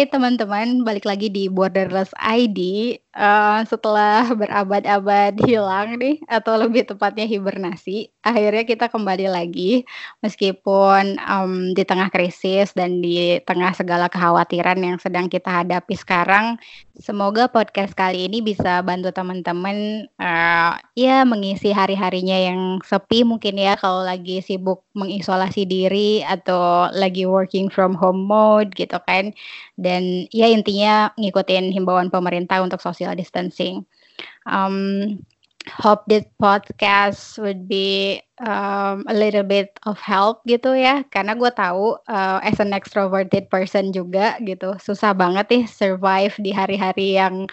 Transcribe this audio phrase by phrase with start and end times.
[0.00, 2.56] Hai teman-teman, balik lagi di Borderless ID.
[3.10, 9.82] Uh, setelah berabad-abad hilang nih, atau lebih tepatnya hibernasi, akhirnya kita kembali lagi,
[10.22, 16.54] meskipun um, di tengah krisis dan di tengah segala kekhawatiran yang sedang kita hadapi sekarang.
[17.00, 23.74] Semoga podcast kali ini bisa bantu teman-teman, uh, ya mengisi hari-harinya yang sepi mungkin ya
[23.74, 29.34] kalau lagi sibuk mengisolasi diri atau lagi working from home mode gitu kan.
[29.80, 33.88] Dan ya intinya ngikutin himbauan pemerintah untuk social distancing.
[34.44, 35.24] Um,
[35.68, 41.04] hope this podcast would be um, a little bit of help gitu ya.
[41.08, 46.52] Karena gue tahu uh, as an extroverted person juga gitu susah banget nih survive di
[46.52, 47.48] hari-hari yang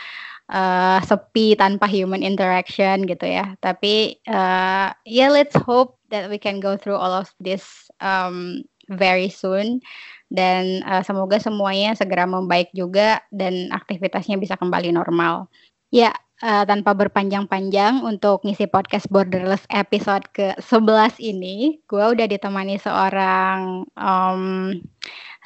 [0.52, 3.56] uh, sepi tanpa human interaction gitu ya.
[3.64, 8.64] Tapi uh, ya yeah, let's hope that we can go through all of this um,
[8.88, 9.84] very soon
[10.28, 15.48] dan uh, semoga semuanya segera membaik juga dan aktivitasnya bisa kembali normal.
[15.88, 16.12] Ya,
[16.44, 24.76] uh, tanpa berpanjang-panjang untuk ngisi podcast Borderless episode ke-11 ini, gue udah ditemani seorang um,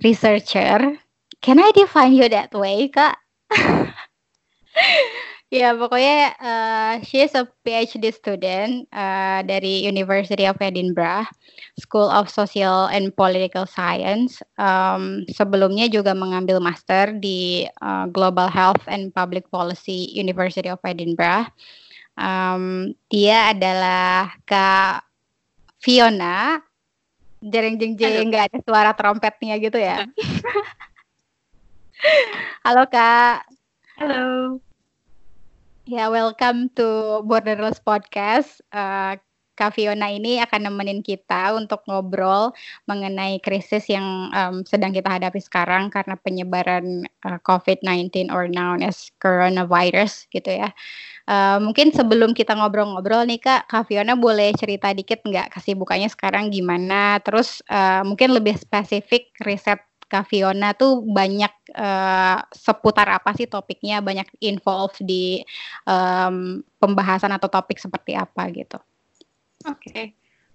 [0.01, 0.97] researcher.
[1.41, 3.17] Can I define you that way, Kak?
[5.51, 11.27] Ya, pokoknya uh, she is a PhD student uh, dari University of Edinburgh,
[11.75, 14.39] School of Social and Political Science.
[14.55, 21.51] Um, sebelumnya juga mengambil master di uh, Global Health and Public Policy University of Edinburgh.
[22.15, 25.03] Um, dia adalah Kak
[25.83, 26.63] Fiona.
[27.43, 30.07] Jering jeng jeng nggak ada suara trompetnya gitu ya.
[32.63, 33.43] Halo Kak.
[33.99, 34.63] Halo.
[35.91, 38.63] Ya, welcome to Borderless Podcast.
[38.71, 39.19] Uh,
[39.59, 42.55] Kak Fiona ini akan nemenin kita untuk ngobrol
[42.87, 49.11] mengenai krisis yang um, sedang kita hadapi sekarang karena penyebaran uh, COVID-19 or known as
[49.19, 50.71] coronavirus gitu ya.
[51.27, 56.55] Uh, mungkin sebelum kita ngobrol-ngobrol nih Kak, Kak Fiona boleh cerita dikit nggak kesibukannya sekarang
[56.55, 57.19] gimana?
[57.19, 64.03] Terus uh, mungkin lebih spesifik riset Kak Fiona tuh banyak uh, seputar apa sih topiknya,
[64.03, 65.39] banyak involve di
[65.87, 68.75] um, pembahasan atau topik seperti apa gitu.
[69.63, 69.79] Oke.
[69.79, 70.05] Okay.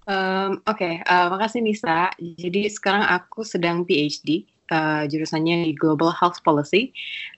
[0.06, 0.94] Um, Oke, okay.
[1.08, 2.12] uh, makasih Nisa.
[2.20, 6.90] Jadi sekarang aku sedang PhD uh, jurusannya di Global Health Policy,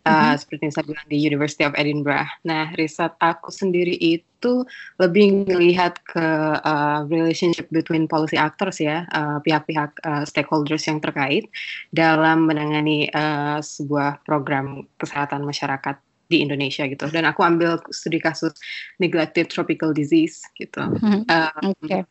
[0.05, 0.35] uh, mm-hmm.
[0.39, 2.29] seperti yang saya bilang di University of Edinburgh.
[2.45, 4.63] Nah, riset aku sendiri itu
[5.03, 6.27] lebih melihat ke
[6.63, 11.51] uh, relationship between policy actors ya, uh, pihak-pihak uh, stakeholders yang terkait
[11.91, 17.09] dalam menangani uh, sebuah program kesehatan masyarakat di Indonesia gitu.
[17.09, 18.53] Dan aku ambil studi kasus
[19.01, 20.85] neglected tropical disease gitu.
[20.85, 21.25] Mm-hmm.
[21.27, 21.83] Uh, Oke.
[21.89, 22.03] Okay.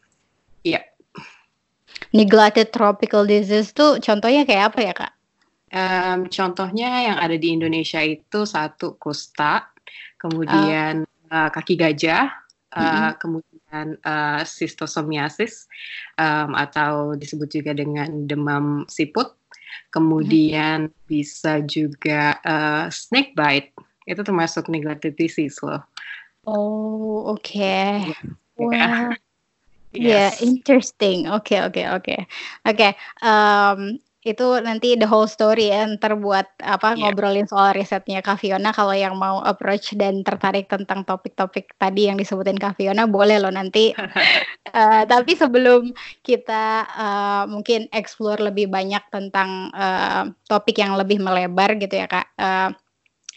[0.65, 0.81] Iya.
[2.15, 5.13] Neglected tropical disease tuh contohnya kayak apa ya kak?
[5.67, 9.67] Um, contohnya yang ada di Indonesia itu satu kusta,
[10.15, 11.15] kemudian uh.
[11.27, 12.31] Uh, kaki gajah,
[12.71, 13.11] uh, mm -hmm.
[13.19, 15.67] kemudian uh, sistosomiasis
[16.15, 19.35] um, atau disebut juga dengan demam siput,
[19.91, 21.03] kemudian mm -hmm.
[21.11, 23.75] bisa juga uh, snake bite
[24.07, 25.83] itu termasuk neglected disease loh.
[26.47, 27.43] Oh oke.
[27.43, 28.15] Okay.
[28.55, 29.11] Yeah.
[29.11, 29.26] Wow.
[29.95, 30.11] Iya, yes.
[30.11, 31.19] Yeah, interesting.
[31.31, 32.03] Oke, okay, oke, okay, oke.
[32.03, 32.19] Okay.
[32.67, 32.91] Oke, okay,
[33.23, 37.07] um, itu nanti the whole story ya ntar buat apa yeah.
[37.07, 42.19] ngobrolin soal risetnya Kak Fiona kalau yang mau approach dan tertarik tentang topik-topik tadi yang
[42.19, 45.95] disebutin Kak Fiona boleh loh nanti uh, tapi sebelum
[46.27, 52.27] kita uh, mungkin explore lebih banyak tentang uh, topik yang lebih melebar gitu ya Kak
[52.35, 52.69] uh,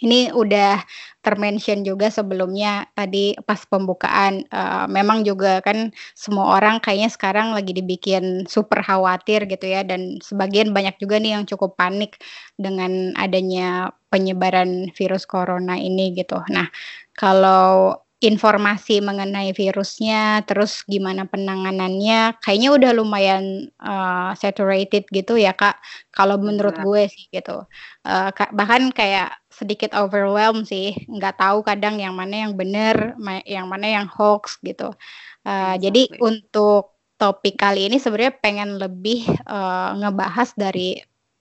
[0.00, 0.80] ini udah
[1.20, 7.76] termention juga sebelumnya tadi pas pembukaan uh, memang juga kan semua orang kayaknya sekarang lagi
[7.76, 12.16] dibikin super khawatir gitu ya dan sebagian banyak juga nih yang cukup panik
[12.56, 16.40] dengan adanya penyebaran virus corona ini gitu.
[16.50, 16.66] Nah,
[17.14, 25.80] kalau informasi mengenai virusnya, terus gimana penanganannya, kayaknya udah lumayan uh, saturated gitu ya kak.
[26.12, 27.64] Kalau menurut gue sih gitu.
[28.04, 33.12] Uh, bahkan kayak sedikit overwhelmed sih, nggak tahu kadang yang mana yang benar,
[33.44, 34.96] yang mana yang hoax gitu.
[35.44, 40.96] Uh, jadi untuk topik kali ini sebenarnya pengen lebih uh, ngebahas dari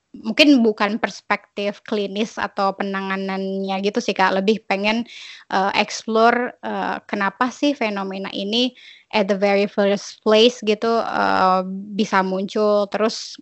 [0.09, 4.35] mungkin bukan perspektif klinis atau penanganannya gitu sih kak.
[4.35, 5.07] Lebih pengen
[5.55, 8.75] uh, explore uh, kenapa sih fenomena ini
[9.15, 11.63] at the very first place gitu uh,
[11.95, 12.91] bisa muncul.
[12.91, 13.39] Terus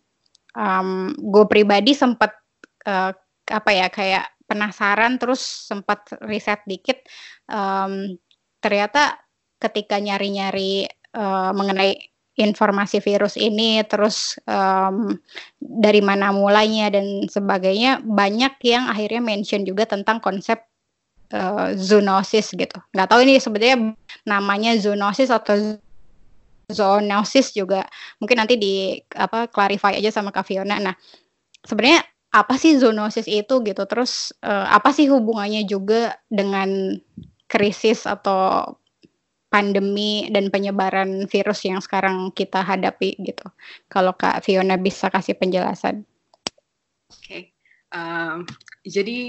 [0.54, 2.38] um, gue pribadi sempat
[2.86, 3.16] uh,
[3.48, 7.04] apa ya kayak penasaran terus sempat riset dikit
[7.52, 8.16] um,
[8.64, 9.20] ternyata
[9.62, 11.98] ketika nyari-nyari uh, mengenai
[12.38, 15.18] informasi virus ini, terus um,
[15.58, 20.62] dari mana mulainya dan sebagainya, banyak yang akhirnya mention juga tentang konsep
[21.34, 22.78] uh, zoonosis gitu.
[22.94, 23.78] Nggak tahu ini sebenarnya
[24.30, 25.82] namanya zoonosis atau
[26.70, 27.90] zoonosis juga
[28.22, 30.78] mungkin nanti di apa clarify aja sama Kak Fiona.
[30.78, 30.94] Nah,
[31.66, 32.06] sebenarnya
[32.38, 33.84] apa sih zoonosis itu gitu?
[33.90, 36.94] Terus uh, apa sih hubungannya juga dengan
[37.50, 38.78] krisis atau
[39.48, 43.48] pandemi dan penyebaran virus yang sekarang kita hadapi gitu.
[43.90, 46.04] Kalau Kak Fiona bisa kasih penjelasan.
[47.08, 47.44] Oke, okay.
[47.96, 48.44] um,
[48.84, 49.20] jadi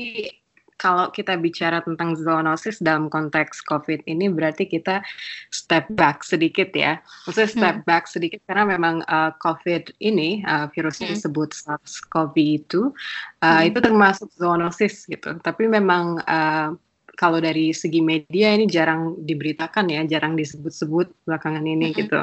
[0.78, 5.02] kalau kita bicara tentang zoonosis dalam konteks COVID ini berarti kita
[5.50, 7.02] step back sedikit ya.
[7.26, 7.86] Maksudnya step hmm.
[7.86, 11.14] back sedikit karena memang uh, COVID ini uh, virusnya hmm.
[11.18, 13.68] disebut SARS-CoV-2 uh, hmm.
[13.68, 15.34] itu termasuk zoonosis gitu.
[15.42, 16.72] Tapi memang uh,
[17.18, 22.00] kalau dari segi media ini jarang diberitakan ya, jarang disebut-sebut belakangan ini mm-hmm.
[22.06, 22.20] gitu.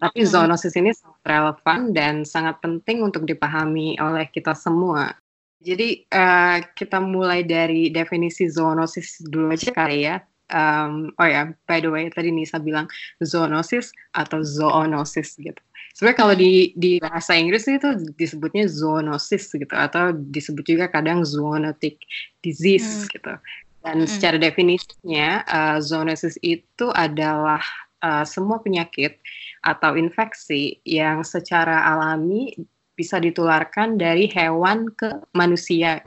[0.00, 0.32] Tapi mm-hmm.
[0.32, 5.12] zoonosis ini sangat relevan dan sangat penting untuk dipahami oleh kita semua.
[5.58, 10.22] Jadi uh, kita mulai dari definisi zoonosis dulu aja kali ya.
[10.48, 12.88] Um, oh ya, by the way tadi Nisa bilang
[13.20, 15.60] zoonosis atau zoonosis gitu.
[15.92, 22.00] Sebenarnya kalau di di bahasa Inggris itu disebutnya zoonosis gitu atau disebut juga kadang zoonotic
[22.40, 23.10] disease hmm.
[23.18, 23.34] gitu.
[23.82, 24.10] Dan mm.
[24.10, 27.62] secara definisinya, uh, zoonosis itu adalah
[28.02, 29.18] uh, semua penyakit
[29.62, 32.54] atau infeksi yang secara alami
[32.98, 36.02] bisa ditularkan dari hewan ke manusia.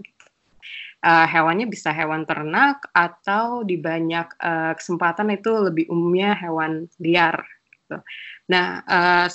[1.01, 7.41] Uh, hewannya bisa hewan ternak atau di banyak uh, kesempatan itu lebih umumnya hewan liar.
[7.73, 7.97] Gitu.
[8.51, 9.27] Nah, uh,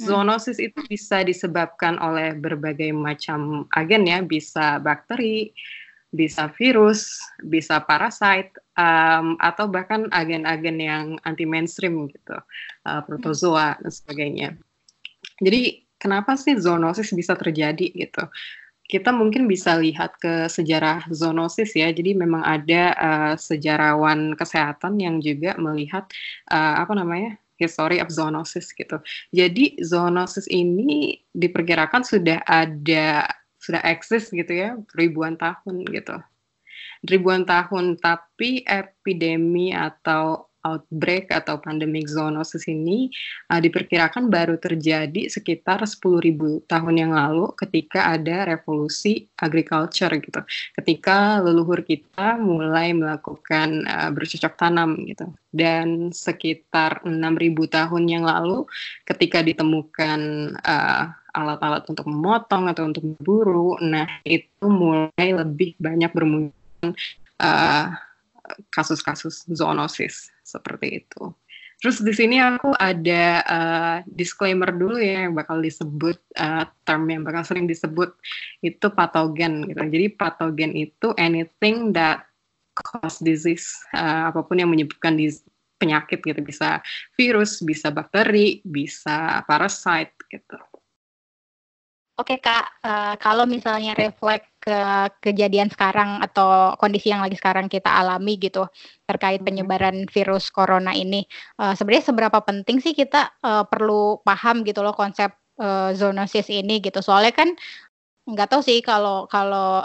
[0.00, 0.66] zoonosis hmm.
[0.70, 5.52] itu bisa disebabkan oleh berbagai macam agen ya, bisa bakteri,
[6.08, 12.38] bisa virus, bisa parasite, um, atau bahkan agen-agen yang anti mainstream gitu,
[12.88, 14.48] uh, protozoa dan sebagainya.
[15.44, 18.24] Jadi kenapa sih zoonosis bisa terjadi gitu?
[18.90, 21.92] Kita mungkin bisa lihat ke sejarah zoonosis ya.
[21.94, 26.10] Jadi memang ada uh, sejarawan kesehatan yang juga melihat
[26.50, 28.98] uh, apa namanya history of zoonosis gitu.
[29.30, 33.30] Jadi zoonosis ini diperkirakan sudah ada
[33.60, 36.16] sudah eksis gitu ya ribuan tahun gitu
[37.04, 43.08] ribuan tahun tapi epidemi atau outbreak atau pandemic zoonosis ini
[43.48, 50.40] uh, diperkirakan baru terjadi sekitar 10.000 tahun yang lalu ketika ada revolusi agriculture gitu.
[50.76, 55.28] Ketika leluhur kita mulai melakukan uh, bercocok tanam gitu.
[55.50, 57.16] Dan sekitar 6.000
[57.66, 58.68] tahun yang lalu
[59.02, 60.20] ketika ditemukan
[60.62, 61.04] uh,
[61.34, 63.78] alat-alat untuk memotong atau untuk berburu.
[63.82, 66.94] Nah, itu mulai lebih banyak bermunculan
[67.38, 67.86] uh,
[68.74, 71.30] kasus-kasus zoonosis seperti itu.
[71.80, 77.24] Terus di sini aku ada uh, disclaimer dulu ya yang bakal disebut uh, term yang
[77.24, 78.12] bakal sering disebut
[78.60, 79.80] itu patogen gitu.
[79.80, 82.28] Jadi patogen itu anything that
[82.76, 85.16] cause disease, uh, apa pun yang menyebabkan
[85.80, 86.84] penyakit gitu bisa
[87.16, 90.60] virus, bisa bakteri, bisa parasite gitu.
[92.20, 94.76] Oke Kak, uh, kalau misalnya reflect ke
[95.24, 98.68] kejadian sekarang atau kondisi yang lagi sekarang kita alami gitu
[99.08, 101.24] terkait penyebaran virus corona ini,
[101.56, 105.32] uh, sebenarnya seberapa penting sih kita uh, perlu paham gitu loh konsep
[105.64, 107.00] uh, zoonosis ini gitu.
[107.00, 107.56] Soalnya kan
[108.28, 109.80] nggak tahu sih kalau kalau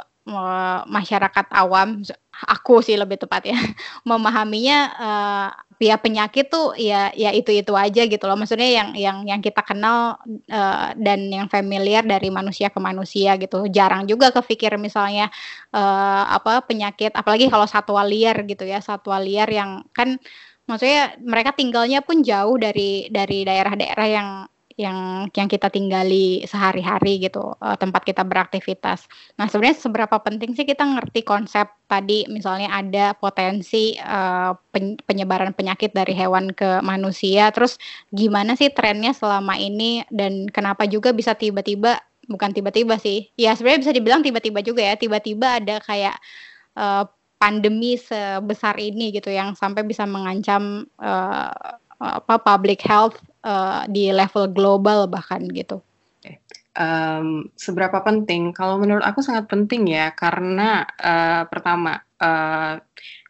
[0.89, 2.01] masyarakat awam
[2.49, 3.57] aku sih lebih tepat ya
[4.09, 8.39] memahaminya uh, ya penyakit tuh ya ya itu itu aja gitu loh.
[8.39, 10.17] Maksudnya yang yang yang kita kenal
[10.49, 13.67] uh, dan yang familiar dari manusia ke manusia gitu.
[13.67, 15.27] Jarang juga kepikir misalnya
[15.75, 20.15] uh, apa penyakit apalagi kalau satwa liar gitu ya satwa liar yang kan
[20.65, 24.29] maksudnya mereka tinggalnya pun jauh dari dari daerah-daerah yang
[24.75, 29.07] yang yang kita tinggali sehari-hari gitu uh, tempat kita beraktivitas.
[29.39, 34.51] Nah sebenarnya seberapa penting sih kita ngerti konsep tadi misalnya ada potensi uh,
[35.07, 37.79] penyebaran penyakit dari hewan ke manusia, terus
[38.11, 43.81] gimana sih trennya selama ini dan kenapa juga bisa tiba-tiba bukan tiba-tiba sih, ya sebenarnya
[43.87, 46.17] bisa dibilang tiba-tiba juga ya tiba-tiba ada kayak
[46.75, 47.05] uh,
[47.39, 51.53] pandemi sebesar ini gitu yang sampai bisa mengancam uh,
[52.05, 55.81] apa public health uh, di level global bahkan gitu.
[56.75, 58.51] Um, seberapa penting?
[58.51, 62.83] Kalau menurut aku sangat penting ya karena uh, pertama uh,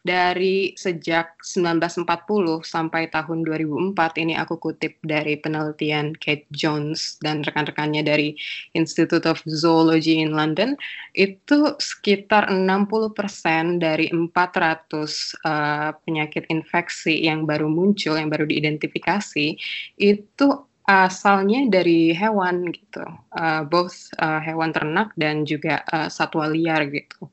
[0.06, 2.06] dari sejak 1940
[2.62, 8.38] sampai tahun 2004 ini aku kutip dari penelitian Kate Jones dan rekan-rekannya dari
[8.78, 10.78] Institute of Zoology in London
[11.18, 14.22] itu sekitar 60% dari 400
[15.42, 19.58] uh, penyakit infeksi yang baru muncul yang baru diidentifikasi
[19.98, 20.48] itu
[20.86, 23.02] asalnya dari hewan gitu,
[23.34, 27.26] uh, both uh, hewan ternak dan juga uh, satwa liar gitu.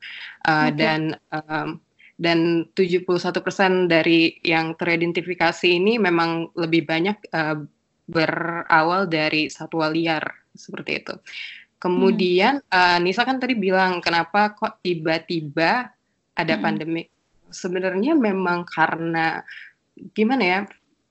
[0.50, 0.74] Uh, okay.
[0.74, 1.78] Dan um,
[2.24, 3.04] dan 71%
[3.92, 7.60] dari yang teridentifikasi ini memang lebih banyak uh,
[8.08, 10.24] berawal dari satwa liar
[10.56, 11.16] seperti itu.
[11.84, 12.72] Kemudian hmm.
[12.72, 15.92] uh, Nisa kan tadi bilang kenapa kok tiba-tiba
[16.32, 16.64] ada hmm.
[16.64, 17.04] pandemi.
[17.52, 19.44] Sebenarnya memang karena
[20.16, 20.60] gimana ya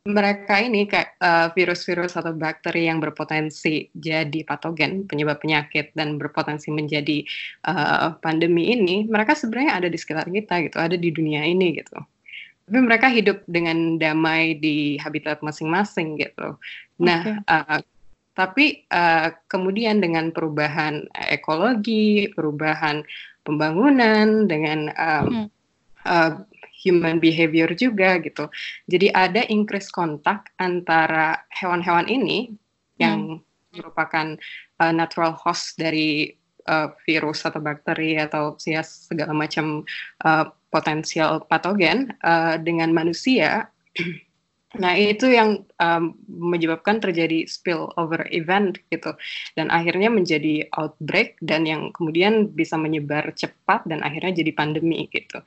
[0.03, 6.75] mereka ini kayak uh, virus-virus atau bakteri yang berpotensi jadi patogen penyebab penyakit dan berpotensi
[6.75, 7.23] menjadi
[7.71, 12.03] uh, pandemi ini mereka sebenarnya ada di sekitar kita gitu ada di dunia ini gitu
[12.67, 16.59] tapi mereka hidup dengan damai di habitat masing-masing gitu
[16.99, 17.47] nah okay.
[17.47, 17.81] uh,
[18.35, 23.07] tapi uh, kemudian dengan perubahan ekologi perubahan
[23.47, 25.49] pembangunan dengan um, hmm.
[26.11, 26.43] uh,
[26.83, 28.51] human behavior juga gitu.
[28.91, 32.51] Jadi ada increase kontak antara hewan-hewan ini
[32.99, 33.79] yang hmm.
[33.79, 34.37] merupakan
[34.83, 36.35] uh, natural host dari
[36.67, 39.87] uh, virus atau bakteri atau ya, segala macam
[40.27, 43.71] uh, potensial patogen uh, dengan manusia.
[44.73, 49.13] Nah, itu yang um, menyebabkan terjadi spillover event gitu.
[49.53, 55.45] Dan akhirnya menjadi outbreak dan yang kemudian bisa menyebar cepat dan akhirnya jadi pandemi gitu.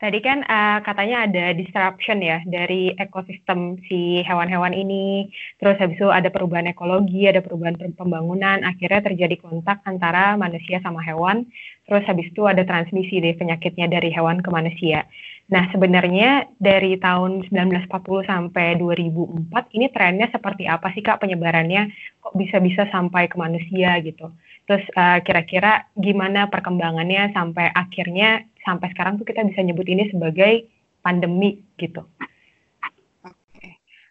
[0.00, 5.28] Tadi kan uh, katanya ada disruption ya dari ekosistem si hewan-hewan ini,
[5.60, 11.04] terus habis itu ada perubahan ekologi, ada perubahan pembangunan, akhirnya terjadi kontak antara manusia sama
[11.04, 11.44] hewan,
[11.84, 15.04] terus habis itu ada transmisi deh penyakitnya dari hewan ke manusia.
[15.52, 17.90] Nah sebenarnya dari tahun 1940
[18.24, 21.92] sampai 2004 ini trennya seperti apa sih kak penyebarannya?
[22.24, 24.32] Kok bisa-bisa sampai ke manusia gitu?
[24.64, 30.70] Terus uh, kira-kira gimana perkembangannya sampai akhirnya sampai sekarang tuh kita bisa nyebut ini sebagai
[31.02, 32.06] pandemi gitu.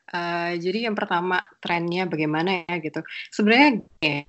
[0.09, 3.05] Uh, jadi yang pertama trennya bagaimana ya gitu.
[3.29, 4.25] Sebenarnya ya,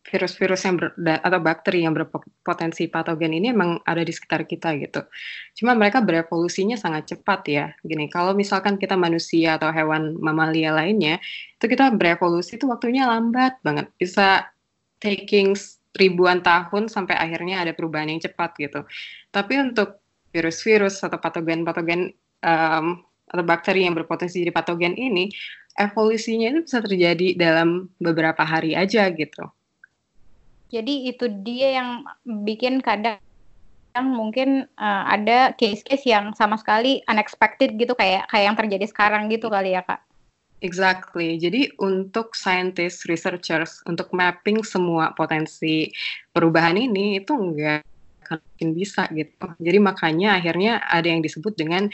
[0.00, 0.80] virus-virus yang
[1.20, 5.04] atau bakteri yang berpotensi patogen ini emang ada di sekitar kita gitu.
[5.58, 7.66] Cuma mereka berevolusinya sangat cepat ya.
[7.84, 11.20] Gini, kalau misalkan kita manusia atau hewan mamalia lainnya,
[11.58, 13.92] itu kita berevolusi itu waktunya lambat banget.
[14.00, 14.48] Bisa
[15.02, 15.52] taking
[15.96, 18.86] ribuan tahun sampai akhirnya ada perubahan yang cepat gitu.
[19.34, 19.98] Tapi untuk
[20.30, 22.14] virus-virus atau patogen-patogen
[22.46, 25.30] um, atau bakteri yang berpotensi jadi patogen ini,
[25.78, 29.46] evolusinya itu bisa terjadi dalam beberapa hari aja gitu.
[30.70, 32.06] Jadi itu dia yang
[32.46, 33.18] bikin kadang
[33.98, 39.50] mungkin uh, ada case-case yang sama sekali unexpected gitu kayak kayak yang terjadi sekarang gitu
[39.50, 39.98] kali ya kak.
[40.60, 41.40] Exactly.
[41.40, 45.88] Jadi untuk scientists, researchers, untuk mapping semua potensi
[46.36, 47.80] perubahan ini itu enggak
[48.30, 49.46] mungkin bisa gitu.
[49.58, 51.88] Jadi makanya akhirnya ada yang disebut dengan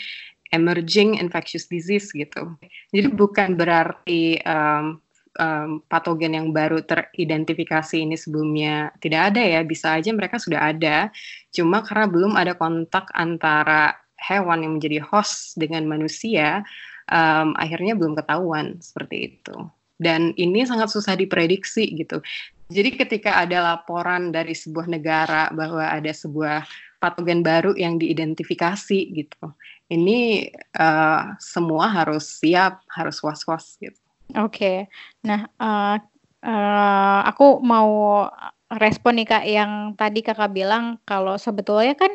[0.50, 2.58] emerging infectious disease gitu.
[2.90, 4.98] Jadi bukan berarti um,
[5.38, 11.08] um, patogen yang baru teridentifikasi ini sebelumnya tidak ada ya, bisa aja mereka sudah ada.
[11.54, 16.64] Cuma karena belum ada kontak antara hewan yang menjadi host dengan manusia,
[17.10, 19.56] um, akhirnya belum ketahuan seperti itu.
[19.96, 22.20] Dan ini sangat susah diprediksi gitu.
[22.68, 26.66] Jadi ketika ada laporan dari sebuah negara bahwa ada sebuah
[26.98, 29.44] patogen baru yang diidentifikasi gitu,
[29.88, 33.96] ini uh, semua harus siap, harus was-was gitu.
[34.34, 34.78] Oke, okay.
[35.22, 35.96] nah uh,
[36.42, 38.26] uh, aku mau
[38.66, 42.10] respon nih kak yang tadi kakak bilang kalau sebetulnya kan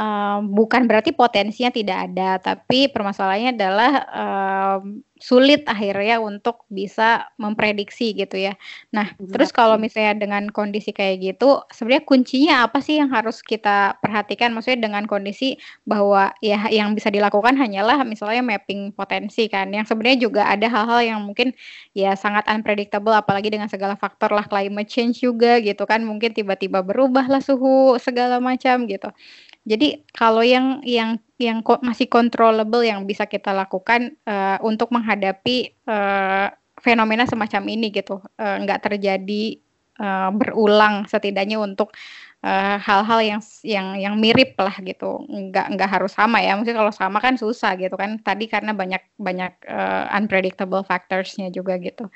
[0.00, 8.16] um, bukan berarti potensinya tidak ada, tapi permasalahannya adalah um, sulit akhirnya untuk bisa memprediksi
[8.16, 8.56] gitu ya.
[8.96, 9.36] Nah, Betul.
[9.36, 14.56] terus kalau misalnya dengan kondisi kayak gitu, sebenarnya kuncinya apa sih yang harus kita perhatikan?
[14.56, 20.24] Maksudnya dengan kondisi bahwa ya yang bisa dilakukan hanyalah misalnya mapping potensi kan, yang sebenarnya
[20.24, 21.52] juga ada hal-hal yang mungkin
[21.92, 26.80] ya sangat unpredictable, apalagi dengan segala faktor lah climate change juga gitu kan, mungkin tiba-tiba
[26.80, 29.12] berubah lah suhu segala macam gitu.
[29.68, 36.48] Jadi kalau yang yang yang masih controllable yang bisa kita lakukan uh, untuk menghadapi uh,
[36.80, 39.60] fenomena semacam ini gitu, uh, terjadi
[40.00, 41.92] uh, berulang setidaknya untuk
[42.80, 46.56] hal-hal uh, yang yang yang mirip lah gitu, nggak nggak harus sama ya.
[46.56, 48.16] Mungkin kalau sama kan susah gitu kan.
[48.16, 52.08] Tadi karena banyak banyak uh, unpredictable factorsnya juga gitu.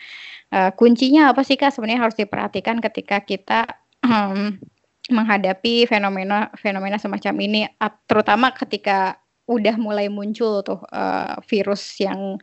[0.49, 1.77] Uh, kuncinya apa sih kak?
[1.77, 3.69] Sebenarnya harus diperhatikan ketika kita
[4.01, 4.57] um,
[5.13, 7.61] menghadapi fenomena fenomena semacam ini
[8.09, 12.41] terutama ketika udah mulai muncul tuh uh, virus yang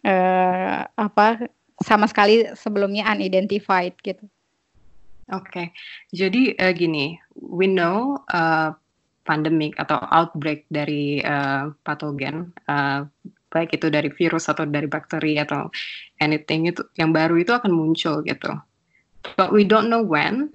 [0.00, 1.52] uh, apa
[1.84, 4.24] sama sekali sebelumnya unidentified gitu.
[5.34, 5.66] Oke, okay.
[6.14, 8.72] jadi uh, gini, we know uh,
[9.26, 13.04] pandemic atau outbreak dari uh, patogen uh,
[13.50, 15.66] baik itu dari virus atau dari bakteri atau
[16.22, 18.54] anything itu yang baru itu akan muncul gitu.
[19.34, 20.54] But we don't know when.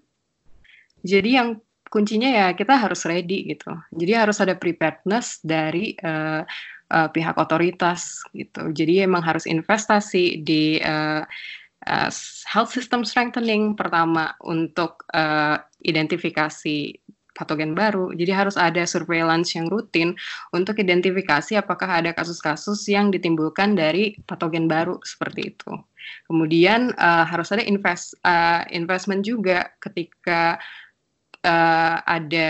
[1.02, 1.58] Jadi yang
[1.92, 3.76] kuncinya ya kita harus ready gitu.
[3.92, 6.42] Jadi harus ada preparedness dari uh,
[6.92, 8.72] uh, pihak otoritas gitu.
[8.72, 11.28] Jadi emang harus investasi di uh,
[11.88, 12.10] uh,
[12.48, 16.96] health system strengthening pertama untuk uh, identifikasi
[17.32, 18.12] patogen baru.
[18.16, 20.14] Jadi harus ada surveillance yang rutin
[20.52, 25.72] untuk identifikasi apakah ada kasus-kasus yang ditimbulkan dari patogen baru seperti itu.
[26.28, 30.60] Kemudian uh, harus ada invest uh, investment juga ketika
[31.46, 32.50] uh, ada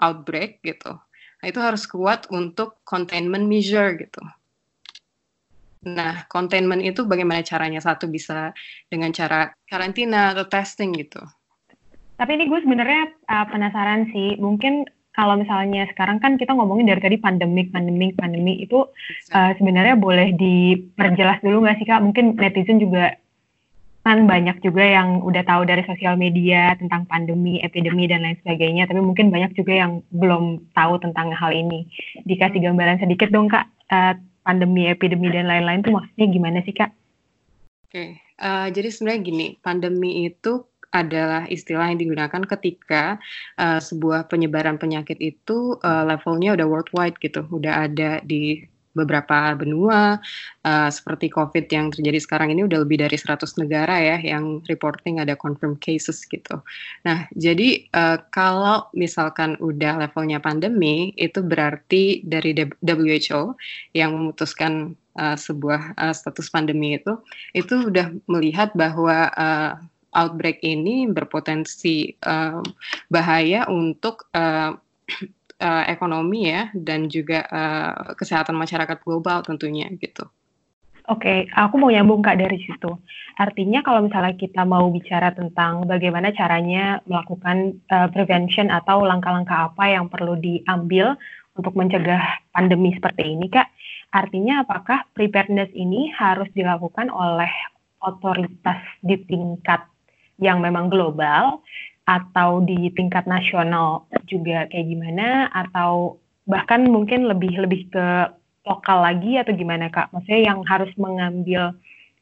[0.00, 0.92] outbreak gitu.
[1.42, 4.22] Nah, itu harus kuat untuk containment measure gitu.
[5.82, 7.82] Nah, containment itu bagaimana caranya?
[7.82, 8.54] Satu bisa
[8.86, 11.18] dengan cara karantina atau testing gitu.
[12.14, 17.02] Tapi ini gue sebenarnya uh, penasaran sih, mungkin kalau misalnya sekarang kan kita ngomongin dari
[17.02, 18.86] tadi pandemik, pandemik, pandemi itu
[19.34, 22.00] uh, sebenarnya boleh diperjelas dulu nggak sih kak?
[22.00, 23.18] Mungkin netizen juga
[24.02, 28.90] kan banyak juga yang udah tahu dari sosial media tentang pandemi, epidemi dan lain sebagainya.
[28.90, 31.86] Tapi mungkin banyak juga yang belum tahu tentang hal ini.
[32.26, 36.90] Dikasih gambaran sedikit dong kak, uh, pandemi, epidemi dan lain-lain itu maksudnya gimana sih kak?
[37.86, 38.08] Oke, okay.
[38.42, 43.16] uh, jadi sebenarnya gini, pandemi itu adalah istilah yang digunakan ketika
[43.56, 48.60] uh, sebuah penyebaran penyakit itu uh, levelnya udah worldwide gitu, udah ada di
[48.92, 50.20] beberapa benua
[50.64, 55.20] uh, seperti COVID yang terjadi sekarang ini udah lebih dari 100 negara ya yang reporting
[55.20, 56.60] ada confirmed cases gitu.
[57.04, 62.52] Nah, jadi uh, kalau misalkan udah levelnya pandemi itu berarti dari
[62.84, 63.56] WHO
[63.96, 67.16] yang memutuskan uh, sebuah uh, status pandemi itu
[67.56, 69.72] itu udah melihat bahwa uh,
[70.12, 72.60] outbreak ini berpotensi uh,
[73.08, 74.76] bahaya untuk uh,
[75.62, 80.26] uh, ekonomi ya dan juga uh, kesehatan masyarakat global tentunya gitu.
[81.10, 82.90] Oke, okay, aku mau nyambung kak dari situ.
[83.34, 89.84] Artinya kalau misalnya kita mau bicara tentang bagaimana caranya melakukan uh, prevention atau langkah-langkah apa
[89.90, 91.18] yang perlu diambil
[91.58, 92.22] untuk mencegah
[92.54, 93.66] pandemi seperti ini, kak.
[94.14, 97.50] Artinya apakah preparedness ini harus dilakukan oleh
[97.98, 99.82] otoritas di tingkat
[100.38, 101.62] yang memang global
[102.02, 106.18] atau di tingkat nasional juga kayak gimana atau
[106.50, 108.06] bahkan mungkin lebih lebih ke
[108.66, 110.10] lokal lagi atau gimana kak?
[110.10, 111.74] Maksudnya yang harus mengambil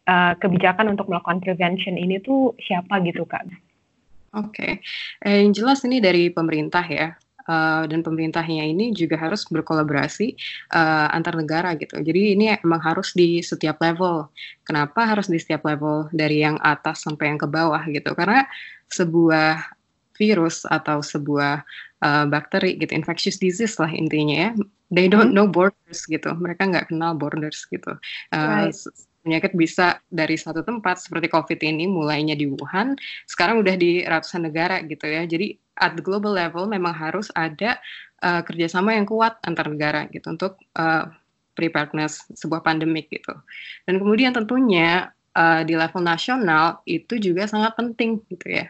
[0.09, 3.49] uh, kebijakan untuk melakukan prevention ini tuh siapa gitu kak?
[4.31, 4.73] Oke, okay.
[5.27, 7.19] eh, yang jelas ini dari pemerintah ya.
[7.49, 10.37] Uh, dan pemerintahnya ini juga harus berkolaborasi
[10.77, 11.97] uh, antar negara gitu.
[11.99, 14.29] Jadi ini emang harus di setiap level.
[14.63, 18.13] Kenapa harus di setiap level dari yang atas sampai yang ke bawah gitu?
[18.13, 18.45] Karena
[18.93, 19.73] sebuah
[20.21, 21.65] virus atau sebuah
[22.05, 24.51] uh, bakteri gitu, infectious disease lah intinya ya.
[24.93, 25.39] They don't hmm.
[25.41, 26.31] know borders gitu.
[26.37, 27.97] Mereka nggak kenal borders gitu.
[28.31, 28.77] Uh, right
[29.21, 32.97] penyakit bisa dari satu tempat seperti COVID ini mulainya di Wuhan,
[33.29, 35.25] sekarang udah di ratusan negara gitu ya.
[35.29, 37.81] Jadi at the global level memang harus ada
[38.25, 41.09] uh, kerjasama yang kuat antar negara gitu untuk uh,
[41.57, 43.37] preparedness sebuah pandemik gitu.
[43.85, 48.67] Dan kemudian tentunya uh, di level nasional itu juga sangat penting gitu ya.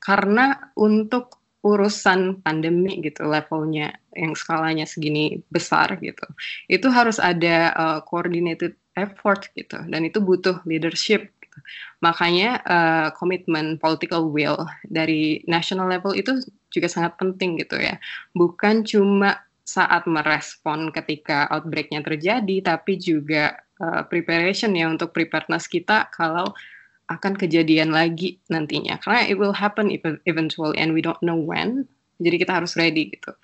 [0.00, 6.28] Karena untuk urusan pandemi gitu levelnya yang skalanya segini besar gitu
[6.68, 9.78] itu harus ada uh, coordinated effort gitu.
[9.86, 11.58] Dan itu butuh leadership gitu.
[12.02, 13.08] makanya uh,
[13.78, 14.58] political will
[14.90, 17.98] dari national level itu juga sangat penting gitu ya.
[18.34, 26.12] Bukan cuma saat merespon ketika outbreaknya terjadi tapi juga uh, preparation ya untuk preparedness kita
[26.12, 26.52] kalau
[27.08, 28.98] akan kejadian lagi nantinya.
[29.00, 29.92] Karena it will happen
[30.26, 31.86] eventually and we don't know when.
[32.22, 33.34] Jadi kita harus ready gitu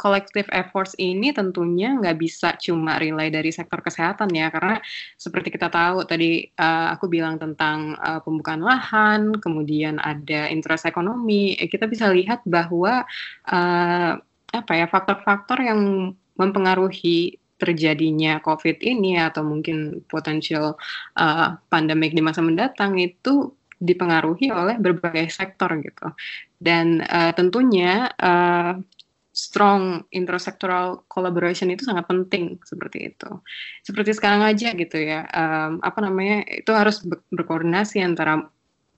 [0.00, 4.48] collective efforts ini tentunya nggak bisa cuma rely dari sektor kesehatan ya.
[4.48, 4.80] Karena
[5.20, 11.52] seperti kita tahu tadi uh, aku bilang tentang uh, pembukaan lahan kemudian ada interest ekonomi
[11.60, 13.04] eh, kita bisa lihat bahwa
[13.52, 14.12] uh,
[14.50, 16.10] apa ya faktor-faktor yang
[16.40, 20.80] mempengaruhi terjadinya COVID ini atau mungkin potensial
[21.20, 26.12] uh, pandemik di masa mendatang itu dipengaruhi oleh berbagai sektor gitu.
[26.56, 28.80] Dan uh, tentunya uh,
[29.30, 33.30] strong intersectoral collaboration itu sangat penting seperti itu
[33.86, 38.50] seperti sekarang aja gitu ya um, apa namanya itu harus berkoordinasi antara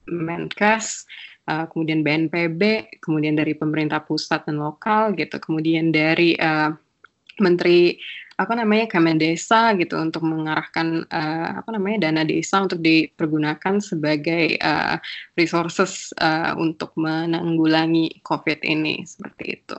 [0.08, 1.06] Menkes
[1.46, 6.72] uh, kemudian BNPB kemudian dari pemerintah pusat dan lokal gitu kemudian dari uh,
[7.38, 8.00] menteri
[8.40, 14.96] apa namanya Desa gitu untuk mengarahkan uh, apa namanya dana desa untuk dipergunakan sebagai uh,
[15.36, 19.78] resources uh, untuk menanggulangi COVID ini seperti itu.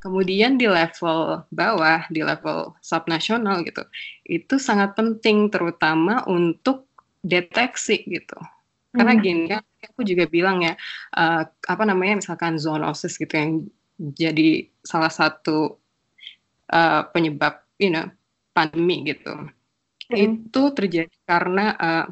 [0.00, 3.82] Kemudian di level bawah, di level subnasional gitu,
[4.26, 6.86] itu sangat penting terutama untuk
[7.24, 8.38] deteksi gitu.
[8.94, 9.22] Karena hmm.
[9.22, 10.72] gini kan, aku juga bilang ya,
[11.16, 13.50] uh, apa namanya misalkan zoonosis gitu yang
[13.96, 15.76] jadi salah satu
[16.72, 18.08] uh, penyebab, you know,
[18.56, 19.32] pandemi gitu.
[19.32, 20.16] Hmm.
[20.16, 22.06] Itu terjadi karena uh,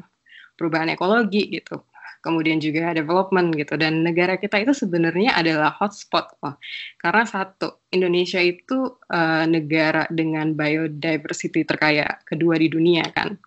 [0.55, 1.83] perubahan ekologi gitu
[2.25, 3.77] kemudian juga development gitu.
[3.77, 6.57] Dan negara kita itu sebenarnya adalah hotspot loh
[6.97, 13.37] karena satu Indonesia itu uh, negara dengan biodiversity terkaya kedua di dunia kan.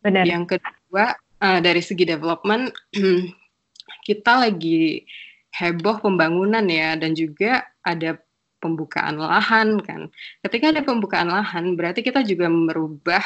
[0.00, 0.24] Benar.
[0.24, 1.12] Yang kedua
[1.44, 2.72] uh, dari segi development
[4.08, 5.04] kita lagi
[5.52, 8.16] heboh pembangunan ya dan juga ada
[8.64, 10.08] pembukaan lahan kan.
[10.40, 13.22] Ketika ada pembukaan lahan berarti kita juga merubah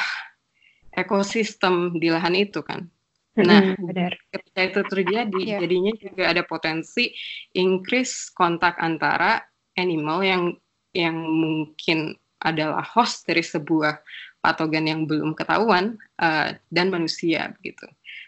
[0.91, 2.91] ekosistem di lahan itu kan
[3.37, 4.17] Nah, benar.
[4.33, 5.59] ketika itu terjadi, yeah.
[5.61, 7.13] jadinya juga ada potensi
[7.55, 9.39] increase kontak antara
[9.77, 10.43] animal yang
[10.91, 14.01] yang mungkin adalah host dari sebuah
[14.39, 17.85] patogen yang belum ketahuan uh, dan manusia gitu.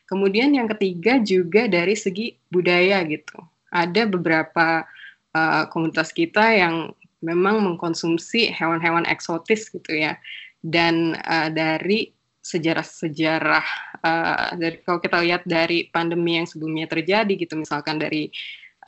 [0.07, 3.39] Kemudian yang ketiga juga dari segi budaya gitu.
[3.71, 4.83] Ada beberapa
[5.31, 6.91] uh, komunitas kita yang
[7.23, 10.19] memang mengkonsumsi hewan-hewan eksotis gitu ya.
[10.59, 12.11] Dan uh, dari
[12.41, 13.65] sejarah-sejarah
[14.01, 18.33] uh, dari kalau kita lihat dari pandemi yang sebelumnya terjadi gitu misalkan dari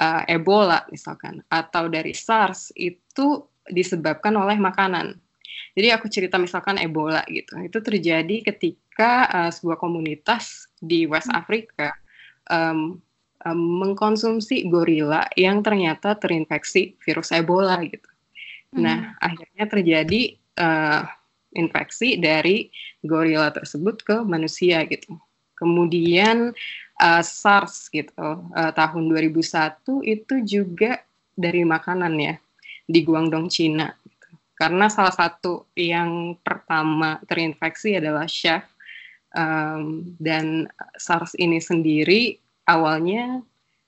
[0.01, 5.15] uh, Ebola misalkan atau dari SARS itu disebabkan oleh makanan.
[5.73, 7.57] Jadi aku cerita misalkan Ebola gitu.
[7.61, 11.39] Itu terjadi ketika uh, sebuah komunitas di West hmm.
[11.39, 11.93] Africa
[12.49, 13.01] um,
[13.45, 18.09] um, mengkonsumsi gorila yang ternyata terinfeksi virus Ebola gitu.
[18.73, 18.83] Nah, hmm.
[18.83, 20.21] Nah, akhirnya terjadi
[20.57, 21.01] uh,
[21.53, 22.69] infeksi dari
[23.01, 25.17] gorila tersebut ke manusia gitu.
[25.53, 26.51] Kemudian
[26.99, 28.11] uh, SARS gitu
[28.51, 30.99] uh, tahun 2001 itu juga
[31.33, 32.35] dari makanan ya
[32.85, 33.93] di Guangdong Cina.
[34.03, 34.29] Gitu.
[34.57, 38.65] Karena salah satu yang pertama terinfeksi adalah chef
[39.37, 42.37] um, dan SARS ini sendiri
[42.69, 43.41] awalnya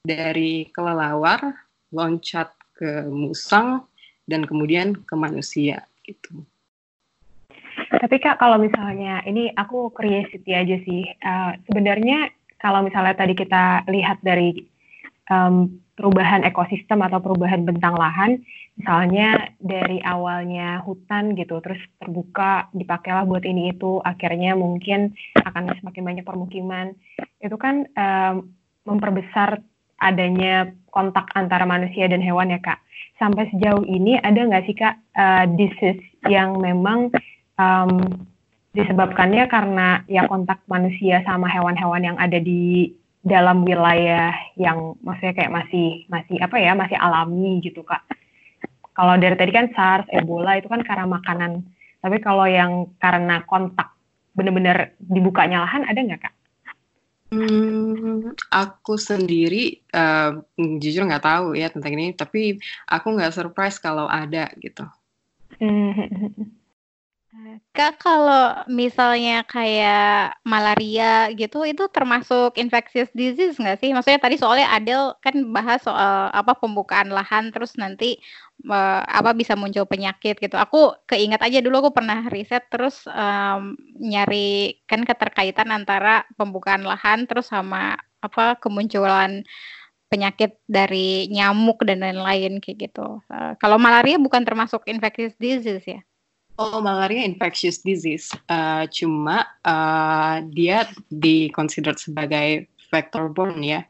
[0.05, 1.41] dari kelelawar
[1.89, 3.87] loncat ke musang
[4.27, 6.43] dan kemudian ke manusia gitu.
[7.89, 11.05] Tapi kak kalau misalnya ini aku curiosity aja sih.
[11.21, 14.65] Uh, sebenarnya kalau misalnya tadi kita lihat dari
[15.29, 18.43] um, perubahan ekosistem atau perubahan bentang lahan,
[18.75, 26.03] misalnya dari awalnya hutan gitu, terus terbuka dipakailah buat ini itu, akhirnya mungkin akan semakin
[26.03, 26.91] banyak permukiman.
[27.39, 28.51] Itu kan um,
[28.83, 29.63] memperbesar
[30.03, 32.83] adanya kontak antara manusia dan hewan ya kak.
[33.15, 37.15] Sampai sejauh ini ada nggak sih kak uh, disease yang memang
[37.59, 38.23] um,
[38.75, 42.91] disebabkannya karena ya kontak manusia sama hewan-hewan yang ada di
[43.25, 48.05] dalam wilayah yang maksudnya kayak masih masih apa ya masih alami gitu kak.
[48.95, 51.65] Kalau dari tadi kan SARS, Ebola itu kan karena makanan.
[51.99, 53.91] Tapi kalau yang karena kontak
[54.37, 56.35] benar-benar dibukanya lahan ada nggak kak?
[57.33, 64.05] Hmm, aku sendiri uh, jujur nggak tahu ya tentang ini, tapi aku nggak surprise kalau
[64.05, 64.85] ada gitu.
[67.75, 73.91] Kak, kalau misalnya kayak malaria gitu, itu termasuk infectious disease nggak sih?
[73.91, 78.15] Maksudnya tadi soalnya Adel kan bahas soal apa pembukaan lahan, terus nanti
[78.71, 80.55] uh, apa bisa muncul penyakit gitu.
[80.55, 87.27] Aku keinget aja dulu aku pernah riset terus um, nyari kan keterkaitan antara pembukaan lahan
[87.27, 89.43] terus sama apa kemunculan
[90.07, 93.19] penyakit dari nyamuk dan lain-lain kayak gitu.
[93.27, 96.01] Uh, kalau malaria bukan termasuk infectious disease ya?
[96.55, 98.31] Oh, malaria infectious disease.
[98.47, 103.81] Uh, cuma uh, dia dikonsider sebagai vector borne ya.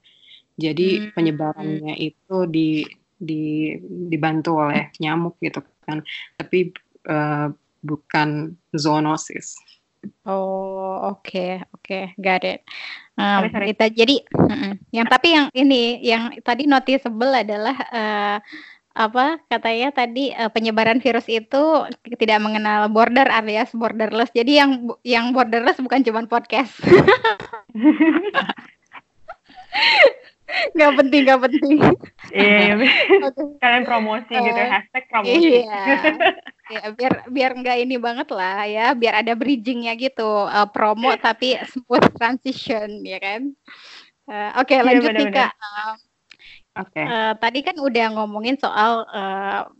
[0.57, 1.11] Jadi hmm.
[1.13, 2.81] penyebarannya itu di,
[3.21, 3.75] di
[4.09, 6.01] dibantu oleh nyamuk gitu kan.
[6.41, 6.73] Tapi
[7.05, 7.53] uh,
[7.85, 9.53] bukan zoonosis.
[10.25, 12.61] Oh, oke, okay, oke, okay, got it.
[13.17, 18.37] Um, kita jadi, uh, yang tapi yang ini, yang tadi noticeable adalah uh,
[18.95, 21.83] apa katanya tadi uh, penyebaran virus itu
[22.15, 24.31] tidak mengenal border alias borderless.
[24.31, 24.71] Jadi yang
[25.03, 26.71] yang borderless bukan cuma podcast.
[30.75, 31.77] Gak penting, gak penting.
[32.31, 32.87] Iya, iya.
[33.59, 35.49] kalian promosi uh, gitu, hashtag promosi.
[35.51, 35.83] Iya.
[36.73, 41.59] ya, biar biar nggak ini banget lah ya, biar ada bridgingnya gitu, uh, promo tapi
[41.75, 43.51] smooth transition ya kan.
[44.25, 45.51] Uh, Oke, okay, iya, lanjut nih kak.
[45.53, 46.14] Uh, Oke.
[46.75, 47.07] Okay.
[47.07, 49.71] Uh, tadi kan udah ngomongin soal uh,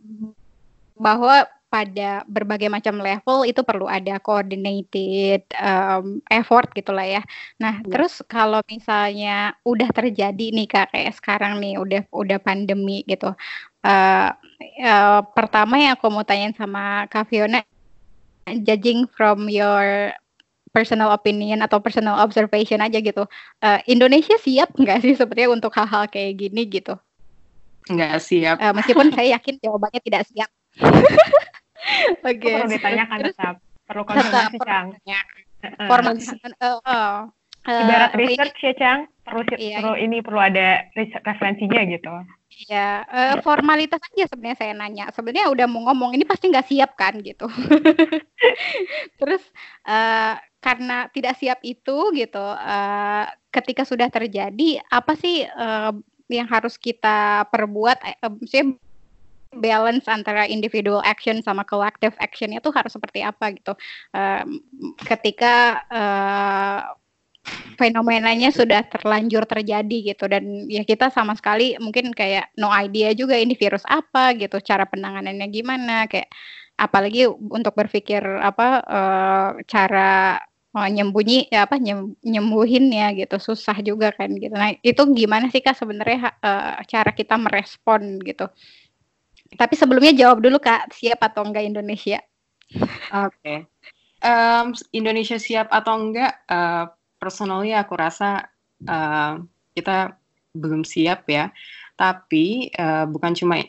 [0.96, 7.22] bahwa pada berbagai macam level itu perlu ada coordinated um, effort gitulah ya.
[7.60, 7.90] Nah, ya.
[7.92, 13.34] terus kalau misalnya udah terjadi nih Kak kayak sekarang nih udah udah pandemi gitu.
[13.84, 14.30] uh,
[14.80, 17.60] uh, pertama yang aku mau tanyain sama Kak Fiona,
[18.64, 20.16] judging from your
[20.76, 23.24] personal opinion atau personal observation aja gitu.
[23.64, 27.00] Uh, Indonesia siap nggak sih sepertinya untuk hal-hal kayak gini gitu?
[27.88, 28.60] Nggak siap.
[28.60, 30.52] Uh, meskipun saya yakin jawabannya tidak siap.
[32.20, 32.36] Oke.
[32.36, 32.60] Okay.
[32.60, 33.56] Perlu ditanyakan Terus, tetap.
[33.88, 34.86] Perlu konfirmasi, Cang.
[35.88, 36.14] Formal.
[36.60, 39.00] Uh, uh, Ibarat research ya, Cang.
[39.26, 40.86] Perlu, iya, perlu ini perlu ada
[41.26, 42.12] referensinya gitu.
[42.66, 45.10] Iya, uh, formalitas aja sebenarnya saya nanya.
[45.10, 47.50] Sebenarnya udah mau ngomong ini pasti nggak siap kan gitu.
[49.20, 49.42] Terus
[49.84, 53.24] uh, karena tidak siap itu gitu, uh,
[53.54, 55.94] ketika sudah terjadi apa sih uh,
[56.26, 58.02] yang harus kita perbuat?
[58.26, 58.74] Uh,
[59.56, 63.72] balance antara individual action sama collective actionnya tuh harus seperti apa gitu.
[64.12, 64.44] Uh,
[65.06, 66.80] ketika uh,
[67.78, 73.38] fenomenanya sudah terlanjur terjadi gitu dan ya kita sama sekali mungkin kayak no idea juga
[73.38, 76.26] ini virus apa gitu cara penanganannya gimana kayak
[76.76, 80.42] apalagi untuk berpikir apa uh, cara
[80.76, 85.48] uh, nyembunyi ya apa nyem, nyembuhin ya gitu susah juga kan gitu nah itu gimana
[85.48, 88.46] sih kak sebenarnya uh, cara kita merespon gitu
[89.56, 92.20] tapi sebelumnya jawab dulu kak siap atau enggak Indonesia
[93.16, 93.64] oke okay.
[94.20, 98.52] um, Indonesia siap atau enggak uh, personally aku rasa
[98.84, 99.40] uh,
[99.72, 100.14] kita
[100.56, 101.52] belum siap ya.
[101.96, 103.60] Tapi uh, bukan cuma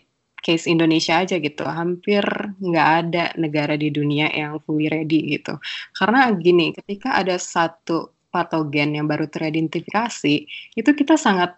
[0.48, 2.24] case Indonesia aja gitu, hampir
[2.64, 5.60] nggak ada negara di dunia yang fully ready gitu.
[5.92, 10.36] Karena gini, ketika ada satu patogen yang baru teridentifikasi,
[10.80, 11.52] itu kita sangat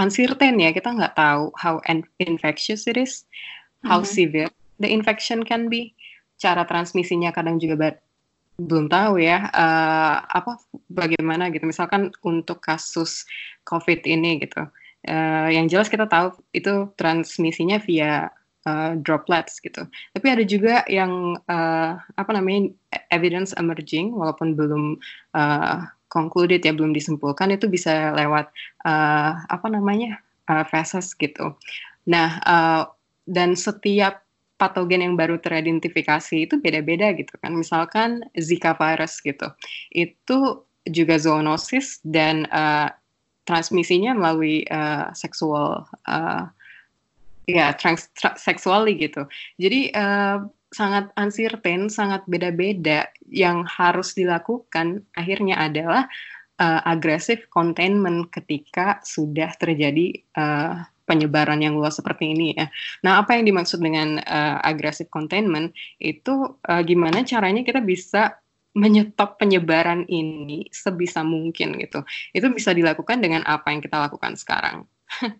[0.00, 1.76] uncertain ya, kita nggak tahu how
[2.16, 3.28] infectious it is,
[3.84, 4.16] how mm -hmm.
[4.16, 5.92] severe the infection can be,
[6.40, 8.00] cara transmisinya kadang juga
[8.58, 10.56] belum tahu ya uh, apa
[10.88, 11.68] bagaimana gitu.
[11.68, 13.28] Misalkan untuk kasus
[13.68, 14.64] COVID ini gitu
[15.06, 18.32] uh, yang jelas kita tahu itu transmisinya via
[18.66, 22.72] uh, droplets gitu tapi ada juga yang uh, apa namanya
[23.14, 24.98] evidence emerging walaupun belum
[25.38, 28.50] uh, concluded ya belum disimpulkan itu bisa lewat
[28.88, 30.18] uh, apa namanya
[30.50, 31.54] uh, feses gitu
[32.08, 32.82] nah uh,
[33.28, 34.24] dan setiap
[34.58, 37.54] patogen yang baru teridentifikasi itu beda-beda gitu kan.
[37.54, 39.46] Misalkan Zika virus gitu.
[39.94, 42.44] Itu juga zoonosis dan
[43.48, 46.44] transmisinya melalui uh, seksual uh,
[47.48, 49.24] ya trans tra seksuali gitu.
[49.56, 56.04] Jadi uh, sangat uncertain, sangat beda-beda yang harus dilakukan akhirnya adalah
[56.60, 62.68] uh, agresif containment ketika sudah terjadi uh, penyebaran yang luas seperti ini ya.
[63.00, 68.36] Nah, apa yang dimaksud dengan uh, aggressive containment itu uh, gimana caranya kita bisa
[68.76, 72.04] menyetop penyebaran ini sebisa mungkin gitu.
[72.36, 74.84] Itu bisa dilakukan dengan apa yang kita lakukan sekarang.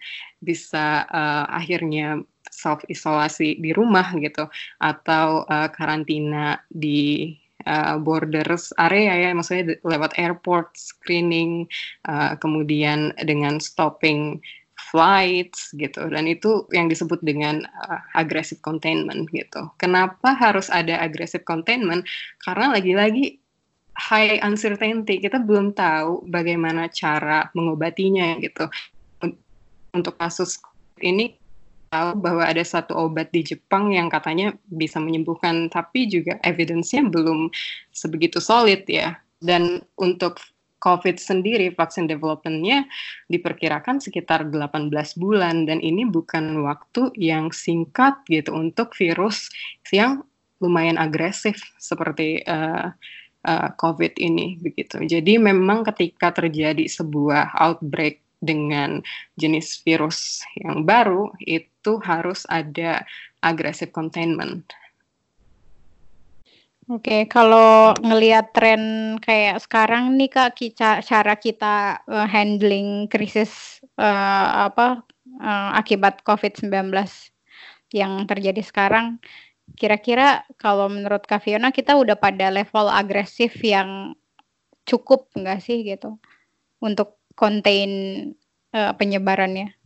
[0.48, 4.48] bisa uh, akhirnya self isolasi di rumah gitu
[4.80, 7.36] atau uh, karantina di
[7.68, 11.68] uh, borders area ya maksudnya lewat airport screening
[12.08, 14.40] uh, kemudian dengan stopping
[14.88, 19.68] flights gitu dan itu yang disebut dengan uh, aggressive containment gitu.
[19.76, 22.08] Kenapa harus ada aggressive containment?
[22.40, 23.36] Karena lagi-lagi
[23.98, 28.70] high uncertainty kita belum tahu bagaimana cara mengobatinya gitu.
[29.92, 30.62] Untuk kasus
[31.02, 31.34] ini
[31.88, 37.50] tahu bahwa ada satu obat di Jepang yang katanya bisa menyembuhkan tapi juga evidence-nya belum
[37.92, 39.18] sebegitu solid ya.
[39.38, 40.38] Dan untuk
[40.78, 42.86] COVID sendiri vaksin developmentnya
[43.26, 49.50] diperkirakan sekitar 18 bulan dan ini bukan waktu yang singkat gitu untuk virus
[49.90, 50.22] yang
[50.58, 52.90] lumayan agresif seperti uh,
[53.78, 55.00] COVID ini begitu.
[55.06, 59.02] Jadi memang ketika terjadi sebuah outbreak dengan
[59.34, 63.02] jenis virus yang baru itu harus ada
[63.42, 64.66] aggressive containment
[66.88, 74.72] Oke, kalau ngelihat tren kayak sekarang nih Kak, kita, cara kita uh, handling krisis uh,
[74.72, 75.04] apa
[75.36, 76.72] uh, akibat COVID-19
[77.92, 79.20] yang terjadi sekarang,
[79.76, 84.16] kira-kira kalau menurut Kak Fiona kita udah pada level agresif yang
[84.88, 86.16] cukup nggak sih gitu
[86.80, 88.32] untuk contain
[88.72, 89.76] uh, penyebarannya?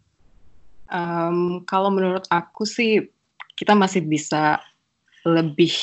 [0.87, 3.11] Um, kalau menurut aku sih
[3.59, 4.63] kita masih bisa
[5.27, 5.75] lebih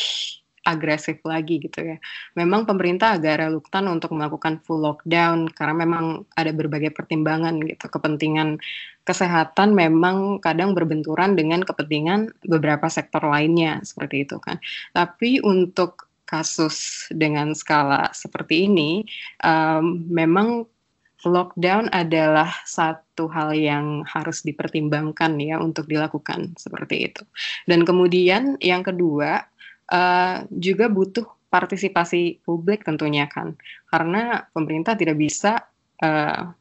[0.68, 1.98] agresif lagi gitu ya.
[2.36, 7.88] Memang pemerintah agak reluktan untuk melakukan full lockdown karena memang ada berbagai pertimbangan gitu.
[7.88, 8.60] Kepentingan
[9.08, 14.60] kesehatan memang kadang berbenturan dengan kepentingan beberapa sektor lainnya seperti itu kan.
[14.94, 19.02] Tapi untuk kasus dengan skala seperti ini
[19.42, 20.70] um, memang
[21.28, 27.24] lockdown adalah satu hal yang harus dipertimbangkan ya untuk dilakukan seperti itu.
[27.68, 29.44] Dan kemudian yang kedua
[29.92, 33.58] uh, juga butuh partisipasi publik tentunya kan,
[33.90, 35.66] karena pemerintah tidak bisa
[36.06, 36.54] uh,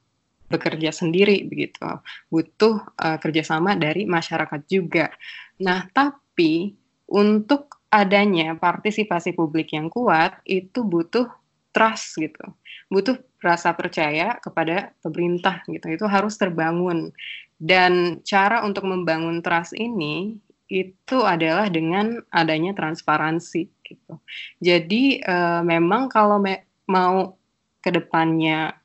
[0.48, 1.84] bekerja sendiri begitu,
[2.32, 5.12] butuh uh, kerjasama dari masyarakat juga.
[5.60, 6.72] Nah tapi
[7.08, 11.28] untuk adanya partisipasi publik yang kuat itu butuh
[11.72, 12.56] trust gitu,
[12.88, 15.84] butuh rasa percaya kepada pemerintah gitu.
[15.88, 17.12] Itu harus terbangun.
[17.58, 20.38] Dan cara untuk membangun trust ini
[20.68, 24.14] itu adalah dengan adanya transparansi gitu.
[24.60, 27.36] Jadi uh, memang kalau me mau
[27.80, 28.76] ke depannya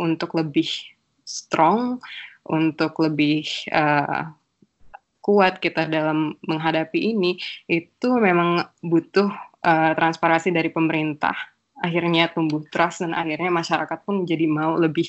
[0.00, 0.68] untuk lebih
[1.24, 2.00] strong,
[2.48, 4.32] untuk lebih uh,
[5.20, 7.36] kuat kita dalam menghadapi ini,
[7.68, 9.28] itu memang butuh
[9.64, 11.36] uh, transparansi dari pemerintah
[11.80, 15.08] akhirnya tumbuh trust dan akhirnya masyarakat pun jadi mau lebih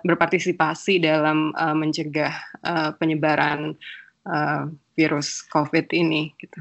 [0.00, 2.32] berpartisipasi dalam uh, mencegah
[2.64, 3.76] uh, penyebaran
[4.24, 4.64] uh,
[5.00, 6.60] virus COVID ini gitu.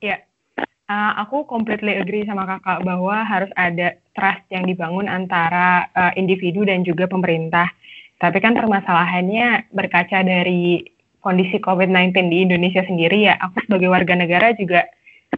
[0.00, 0.24] Ya,
[0.88, 6.64] uh, aku completely agree sama kakak bahwa harus ada trust yang dibangun antara uh, individu
[6.64, 7.68] dan juga pemerintah.
[8.16, 10.80] Tapi kan permasalahannya berkaca dari
[11.20, 14.88] kondisi COVID-19 di Indonesia sendiri ya, aku sebagai warga negara juga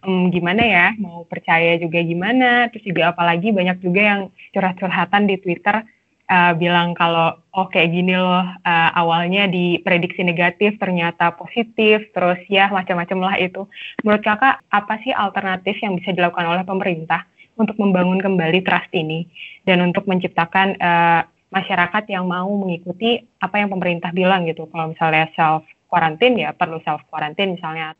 [0.04, 4.20] um, gimana ya mau percaya juga gimana terus juga apalagi banyak juga yang
[4.54, 5.82] curhat-curhatan di Twitter
[6.28, 12.68] uh, bilang kalau oh kayak gini loh uh, awalnya diprediksi negatif ternyata positif terus ya
[12.70, 13.64] macam-macam lah itu.
[14.04, 17.24] Menurut kakak apa sih alternatif yang bisa dilakukan oleh pemerintah
[17.58, 19.26] untuk membangun kembali trust ini?
[19.64, 24.68] Dan untuk menciptakan uh, masyarakat yang mau mengikuti apa yang pemerintah bilang gitu.
[24.68, 27.96] Kalau misalnya self quarantine ya perlu self quarantine misalnya.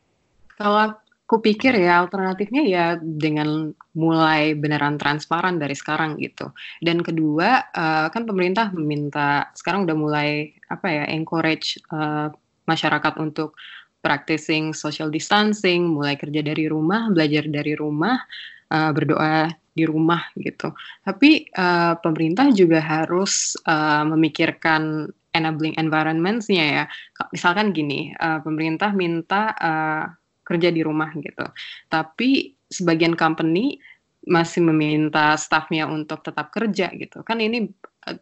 [0.60, 0.92] Kalau
[1.28, 6.48] kupikir ya alternatifnya ya dengan mulai beneran transparan dari sekarang gitu.
[6.80, 12.32] Dan kedua uh, kan pemerintah meminta sekarang udah mulai apa ya encourage uh,
[12.64, 13.60] masyarakat untuk
[14.00, 18.16] practicing social distancing, mulai kerja dari rumah, belajar dari rumah,
[18.72, 20.72] uh, berdoa di rumah gitu.
[21.04, 26.84] Tapi uh, pemerintah juga harus uh, memikirkan enabling environments-nya ya.
[27.30, 30.17] Misalkan gini, uh, pemerintah minta uh,
[30.48, 31.44] kerja di rumah gitu.
[31.92, 33.76] Tapi sebagian company
[34.24, 37.20] masih meminta staffnya untuk tetap kerja gitu.
[37.20, 37.68] Kan ini
[38.08, 38.16] uh,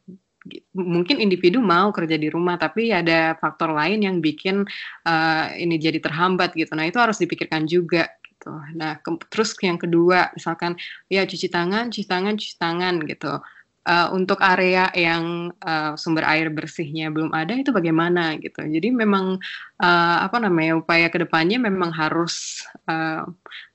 [0.75, 4.67] mungkin individu mau kerja di rumah tapi ada faktor lain yang bikin
[5.07, 6.75] uh, ini jadi terhambat gitu.
[6.75, 8.53] Nah, itu harus dipikirkan juga gitu.
[8.79, 8.99] Nah,
[9.31, 10.79] terus yang kedua misalkan
[11.11, 13.33] ya cuci tangan, cuci tangan, cuci tangan gitu
[13.87, 18.67] uh, untuk area yang uh, sumber air bersihnya belum ada itu bagaimana gitu.
[18.67, 19.39] Jadi memang
[19.81, 23.25] uh, apa namanya upaya ke depannya memang harus uh,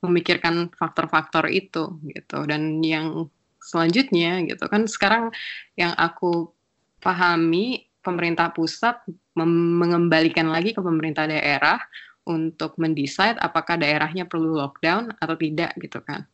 [0.04, 2.44] memikirkan faktor-faktor itu gitu.
[2.46, 3.32] Dan yang
[3.64, 5.32] selanjutnya gitu kan sekarang
[5.80, 6.52] yang aku
[7.00, 9.00] pahami pemerintah pusat
[9.38, 11.80] mengembalikan lagi ke pemerintah daerah
[12.26, 16.26] untuk mendesain apakah daerahnya perlu lockdown atau tidak gitu kan.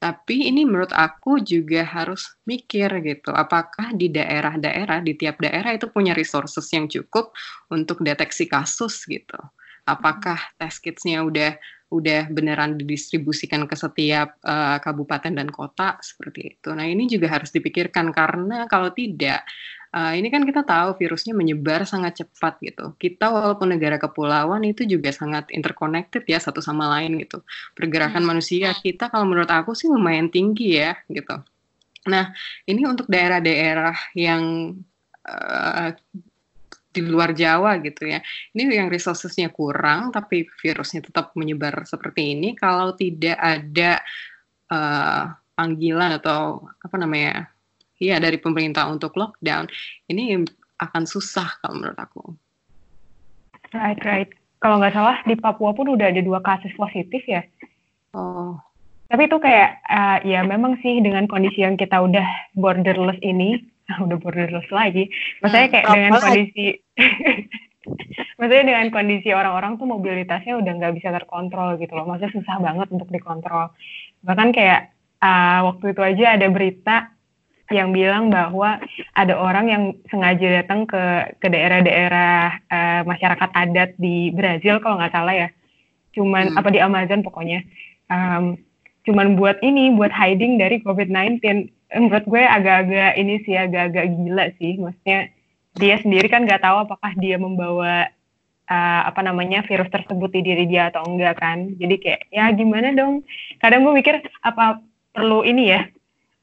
[0.00, 5.92] Tapi ini menurut aku juga harus mikir gitu, apakah di daerah-daerah, di tiap daerah itu
[5.92, 7.36] punya resources yang cukup
[7.68, 9.36] untuk deteksi kasus gitu.
[9.84, 11.52] Apakah test kitsnya udah
[11.90, 16.70] udah beneran didistribusikan ke setiap uh, kabupaten dan kota seperti itu.
[16.70, 19.42] Nah ini juga harus dipikirkan karena kalau tidak
[19.90, 22.94] uh, ini kan kita tahu virusnya menyebar sangat cepat gitu.
[22.94, 27.42] Kita walaupun negara kepulauan itu juga sangat interconnected ya satu sama lain gitu.
[27.74, 28.30] Pergerakan hmm.
[28.30, 31.42] manusia kita kalau menurut aku sih lumayan tinggi ya gitu.
[32.06, 32.32] Nah
[32.70, 34.74] ini untuk daerah-daerah yang
[35.26, 35.90] uh,
[36.90, 38.18] di luar Jawa gitu ya.
[38.54, 42.58] Ini yang resourcesnya kurang tapi virusnya tetap menyebar seperti ini.
[42.58, 44.02] Kalau tidak ada
[44.70, 47.50] uh, panggilan atau apa namanya
[48.00, 49.68] ya dari pemerintah untuk lockdown
[50.08, 50.40] ini
[50.80, 52.24] akan susah kalau menurut aku.
[53.70, 54.30] Right, right.
[54.60, 57.44] Kalau nggak salah di Papua pun udah ada dua kasus positif ya.
[58.16, 58.58] Oh.
[59.10, 62.24] Tapi itu kayak uh, ya memang sih dengan kondisi yang kita udah
[62.54, 63.58] borderless ini,
[64.04, 65.10] udah borderless lagi.
[65.44, 66.66] Maksudnya kayak hmm, dengan kondisi
[68.38, 72.08] Maksudnya dengan kondisi orang-orang tuh mobilitasnya udah nggak bisa terkontrol gitu loh.
[72.08, 73.72] Maksudnya susah banget untuk dikontrol.
[74.24, 76.96] Bahkan kayak uh, waktu itu aja ada berita
[77.70, 78.82] yang bilang bahwa
[79.14, 85.14] ada orang yang sengaja datang ke ke daerah-daerah uh, masyarakat adat di Brazil kalau nggak
[85.14, 85.48] salah ya
[86.10, 86.58] cuman hmm.
[86.58, 87.62] apa di Amazon pokoknya
[88.10, 88.58] um,
[89.06, 91.38] cuman buat ini buat hiding dari COVID-19
[91.94, 95.30] menurut gue agak-agak ini sih agak-agak gila sih maksudnya
[95.78, 98.10] dia sendiri kan nggak tahu apakah dia membawa
[98.66, 102.90] uh, apa namanya virus tersebut di diri dia atau enggak kan jadi kayak ya gimana
[102.94, 103.22] dong
[103.62, 104.82] kadang gue mikir apa
[105.14, 105.86] perlu ini ya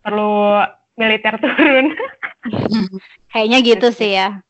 [0.03, 0.63] perlu
[0.97, 1.93] militer turun.
[3.31, 4.41] Kayaknya gitu sih ya.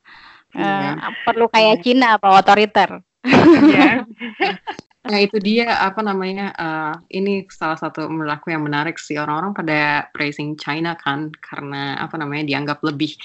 [0.55, 0.95] Uh,
[1.27, 3.03] perlu kayak Cina apa otoriter.
[3.27, 4.07] Iya.
[5.07, 9.55] Nah itu dia apa namanya uh, ini salah satu menurut aku yang menarik sih orang-orang
[9.55, 9.79] pada
[10.11, 13.15] praising China kan karena apa namanya dianggap lebih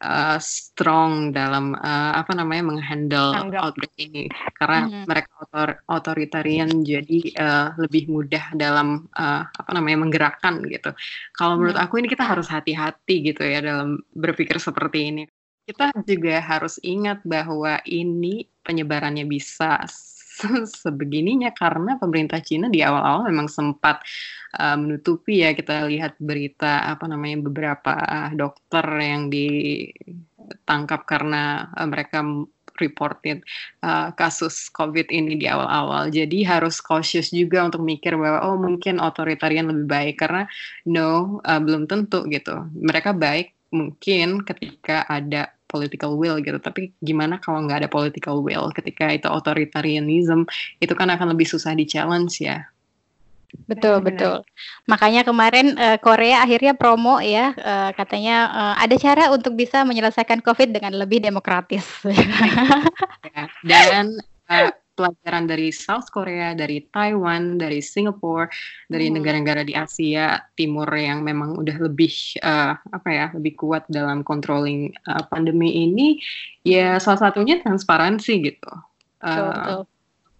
[0.00, 3.60] uh, strong dalam uh, apa namanya menghandle Anggap.
[3.68, 5.04] outbreak ini karena mm-hmm.
[5.04, 10.96] mereka otor otoritarian jadi uh, lebih mudah dalam uh, apa namanya menggerakkan gitu.
[11.36, 11.92] Kalau menurut mm-hmm.
[11.92, 15.22] aku ini kita harus hati-hati gitu ya dalam berpikir seperti ini.
[15.66, 19.82] Kita juga harus ingat bahwa ini penyebarannya bisa
[20.84, 24.04] sebegininya karena pemerintah Cina di awal-awal memang sempat
[24.58, 27.92] uh, menutupi ya kita lihat berita apa namanya beberapa
[28.36, 32.22] dokter yang ditangkap karena uh, mereka
[32.76, 33.40] reported
[33.80, 36.12] uh, kasus COVID ini di awal-awal.
[36.12, 40.44] Jadi harus cautious juga untuk mikir bahwa oh mungkin otoritarian lebih baik karena
[40.84, 42.68] no uh, belum tentu gitu.
[42.76, 46.58] Mereka baik mungkin ketika ada political will gitu.
[46.58, 50.46] Tapi gimana kalau nggak ada political will ketika itu authoritarianism
[50.78, 52.66] itu kan akan lebih susah di challenge ya.
[53.64, 54.42] Betul betul.
[54.90, 60.44] Makanya kemarin uh, Korea akhirnya promo ya uh, katanya uh, ada cara untuk bisa menyelesaikan
[60.44, 61.86] COVID dengan lebih demokratis.
[62.04, 64.12] ya, dan
[64.50, 68.48] uh, pelajaran dari South Korea, dari Taiwan, dari Singapore,
[68.88, 69.14] dari hmm.
[69.20, 74.90] negara-negara di Asia Timur yang memang udah lebih uh, apa ya, lebih kuat dalam controlling
[75.04, 76.16] uh, pandemi ini,
[76.64, 78.72] ya salah satunya transparansi gitu.
[79.20, 79.84] Uh,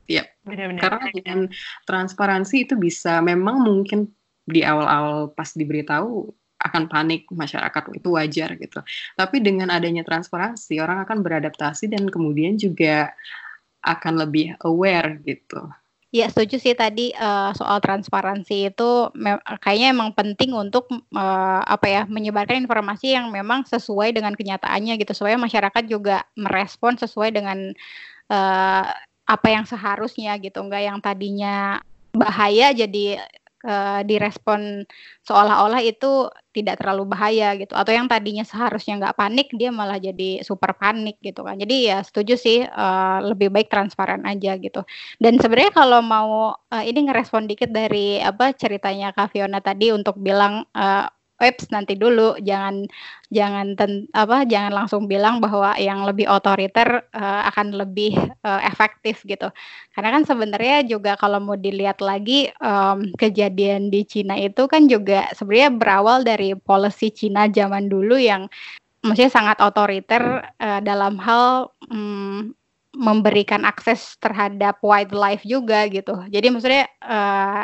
[0.07, 1.51] Ya, karena dengan
[1.83, 4.07] transparansi itu bisa memang mungkin
[4.47, 6.31] di awal-awal pas diberitahu
[6.63, 8.81] akan panik masyarakat itu wajar gitu.
[9.19, 13.11] Tapi dengan adanya transparansi orang akan beradaptasi dan kemudian juga
[13.87, 15.71] akan lebih aware gitu.
[16.15, 18.91] Iya setuju sih tadi uh, soal transparansi itu
[19.61, 25.13] kayaknya emang penting untuk uh, apa ya menyebarkan informasi yang memang sesuai dengan kenyataannya gitu
[25.13, 27.75] supaya masyarakat juga merespon sesuai dengan
[28.33, 28.87] uh,
[29.27, 31.83] apa yang seharusnya gitu enggak yang tadinya
[32.15, 33.21] bahaya jadi
[33.65, 34.85] uh, direspon
[35.25, 37.73] seolah-olah itu tidak terlalu bahaya gitu.
[37.73, 41.57] Atau yang tadinya seharusnya nggak panik dia malah jadi super panik gitu kan.
[41.57, 44.85] Jadi ya setuju sih uh, lebih baik transparan aja gitu.
[45.17, 50.17] Dan sebenarnya kalau mau uh, ini ngerespon dikit dari apa ceritanya Kak Fiona tadi untuk
[50.21, 52.37] bilang uh, Eps nanti dulu.
[52.41, 52.89] Jangan
[53.29, 58.17] jangan ten, apa jangan langsung bilang bahwa yang lebih otoriter uh, akan lebih
[58.47, 59.53] uh, efektif gitu.
[59.93, 65.29] Karena kan sebenarnya juga kalau mau dilihat lagi um, kejadian di Cina itu kan juga
[65.37, 68.49] sebenarnya berawal dari policy Cina zaman dulu yang
[69.05, 72.57] maksudnya sangat otoriter uh, dalam hal um,
[72.97, 76.17] memberikan akses terhadap wildlife juga gitu.
[76.33, 77.63] Jadi maksudnya uh,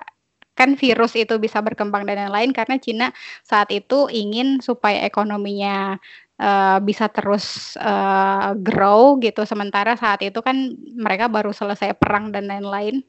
[0.53, 3.09] kan virus itu bisa berkembang dan lain-lain karena Cina
[3.41, 5.97] saat itu ingin supaya ekonominya
[6.43, 9.47] uh, bisa terus uh, grow gitu.
[9.49, 13.01] Sementara saat itu kan mereka baru selesai perang dan lain-lain.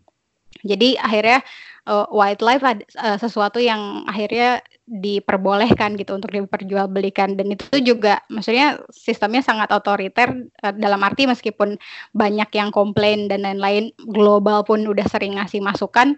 [0.62, 1.42] Jadi akhirnya
[1.90, 7.36] uh, wildlife uh, sesuatu yang akhirnya diperbolehkan gitu untuk diperjualbelikan.
[7.36, 10.30] Dan itu juga maksudnya sistemnya sangat otoriter
[10.62, 11.76] uh, dalam arti meskipun
[12.14, 16.16] banyak yang komplain dan lain-lain global pun udah sering ngasih masukan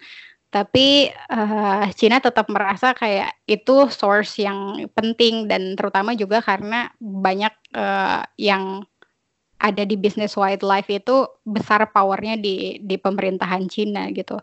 [0.56, 7.52] tapi uh, Cina tetap merasa kayak itu source yang penting dan terutama juga karena banyak
[7.76, 8.88] uh, yang
[9.60, 14.40] ada di bisnis wildlife itu besar powernya di di pemerintahan Cina gitu.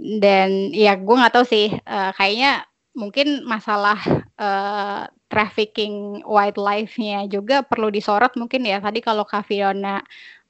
[0.00, 2.64] Dan ya gue nggak tahu sih uh, kayaknya
[2.96, 4.00] mungkin masalah
[4.40, 8.80] uh, trafficking wildlife-nya juga perlu disorot mungkin ya.
[8.80, 10.00] Tadi kalau Kak Fiona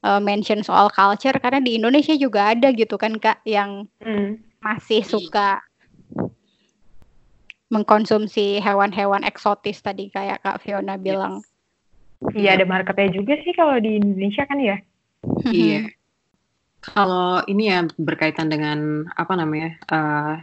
[0.07, 5.05] uh, mention soal culture karena di Indonesia juga ada gitu kan Kak yang mm masih
[5.05, 5.61] suka
[7.69, 11.45] mengkonsumsi hewan-hewan eksotis tadi kayak Kak Fiona bilang.
[12.33, 14.77] Iya ada marketnya juga sih kalau di Indonesia kan ya.
[15.45, 15.93] Iya.
[16.81, 20.37] Kalau ini ya berkaitan dengan apa namanya uh,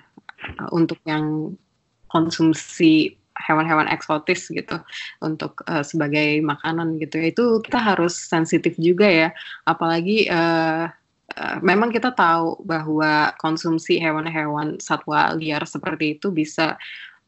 [0.75, 1.55] untuk yang
[2.11, 3.15] konsumsi
[3.47, 4.77] hewan-hewan eksotis gitu
[5.25, 9.29] untuk uh, sebagai makanan gitu ya itu kita harus sensitif juga ya
[9.65, 10.93] apalagi uh,
[11.33, 16.77] Eh, memang kita tahu bahwa konsumsi hewan-hewan satwa liar seperti itu bisa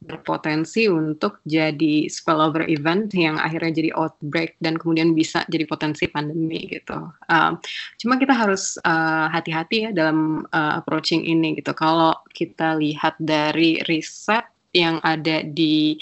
[0.04, 6.68] berpotensi untuk jadi spillover event yang akhirnya jadi outbreak dan kemudian bisa jadi potensi pandemi
[6.68, 7.08] gitu.
[7.24, 7.56] Uh,
[7.96, 11.72] cuma kita harus hati hati-hati ya dalam uh, approaching ini gitu.
[11.72, 14.44] Kalau kita lihat dari riset
[14.76, 15.96] yang ada di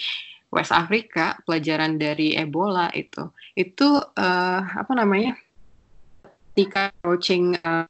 [0.51, 5.39] West Africa, pelajaran dari Ebola itu, itu uh, apa namanya?
[6.53, 7.89] Ketika approaching uh,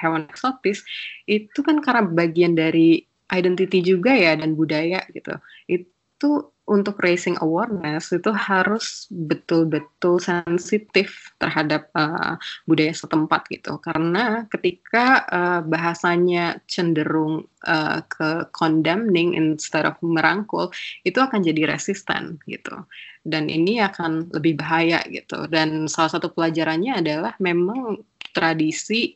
[0.00, 0.84] hewan eksotis
[1.24, 3.02] itu kan karena bagian dari
[3.32, 5.34] identity juga ya dan budaya gitu.
[5.66, 12.34] It, itu untuk raising awareness itu harus betul-betul sensitif terhadap uh,
[12.66, 13.78] budaya setempat gitu.
[13.78, 20.68] Karena ketika uh, bahasanya cenderung uh, ke condemning instead of merangkul
[21.06, 22.74] itu akan jadi resisten gitu.
[23.22, 25.46] Dan ini akan lebih bahaya gitu.
[25.46, 28.02] Dan salah satu pelajarannya adalah memang
[28.34, 29.14] tradisi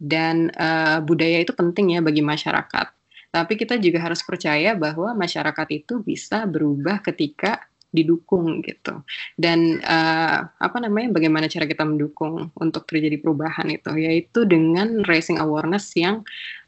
[0.00, 2.97] dan uh, budaya itu penting ya bagi masyarakat
[3.38, 7.62] tapi kita juga harus percaya bahwa masyarakat itu bisa berubah ketika
[7.94, 9.00] didukung gitu.
[9.38, 15.38] Dan uh, apa namanya bagaimana cara kita mendukung untuk terjadi perubahan itu yaitu dengan raising
[15.38, 16.26] awareness yang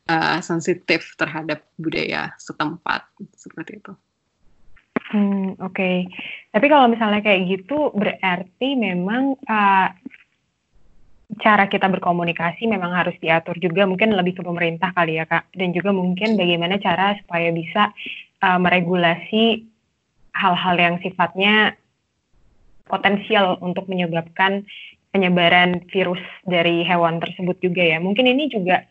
[0.08, 3.04] uh, sensitif terhadap budaya setempat
[3.34, 3.92] seperti itu.
[5.10, 5.74] Hmm, oke.
[5.74, 6.06] Okay.
[6.54, 9.90] Tapi kalau misalnya kayak gitu berarti memang uh,
[11.38, 15.54] cara kita berkomunikasi memang harus diatur juga mungkin lebih ke pemerintah kali ya kak.
[15.54, 17.94] Dan juga mungkin bagaimana cara supaya bisa
[18.42, 19.62] uh, meregulasi
[20.34, 21.78] hal-hal yang sifatnya
[22.90, 24.66] potensial untuk menyebabkan
[25.14, 28.02] penyebaran virus dari hewan tersebut juga ya.
[28.02, 28.82] Mungkin ini juga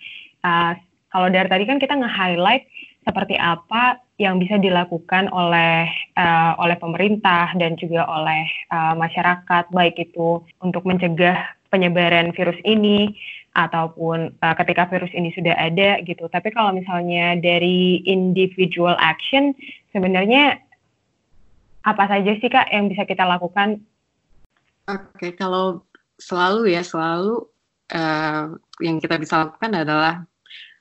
[0.48, 0.72] uh,
[1.12, 2.64] kalau dari tadi kan kita nge-highlight
[3.04, 5.88] seperti apa yang bisa dilakukan oleh
[6.20, 11.40] uh, oleh pemerintah dan juga oleh uh, masyarakat baik itu untuk mencegah
[11.70, 13.14] penyebaran virus ini
[13.58, 16.30] ataupun uh, ketika virus ini sudah ada gitu.
[16.30, 19.54] Tapi kalau misalnya dari individual action
[19.94, 20.62] sebenarnya
[21.86, 23.82] apa saja sih Kak yang bisa kita lakukan?
[24.90, 25.86] Oke, okay, kalau
[26.20, 27.46] selalu ya selalu
[27.94, 28.54] uh,
[28.84, 30.26] yang kita bisa lakukan adalah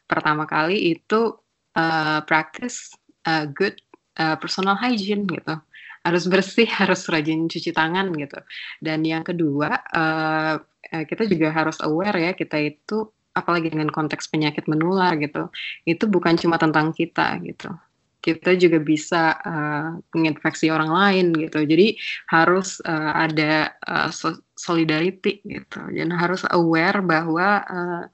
[0.09, 1.36] pertama kali itu
[1.76, 2.97] uh, practice
[3.28, 3.76] uh, good
[4.16, 5.61] uh, personal hygiene gitu
[6.09, 8.39] harus bersih, harus rajin cuci tangan gitu.
[8.80, 10.57] Dan yang kedua, uh,
[10.91, 13.09] kita juga harus aware ya kita itu
[13.39, 15.47] apalagi dengan konteks penyakit menular gitu,
[15.86, 17.70] itu bukan cuma tentang kita gitu.
[18.18, 21.62] Kita juga bisa uh, menginfeksi orang lain gitu.
[21.62, 21.95] Jadi
[22.34, 24.11] harus uh, ada uh,
[24.59, 25.80] solidarity gitu.
[25.95, 28.05] Dan harus aware bahwa uh,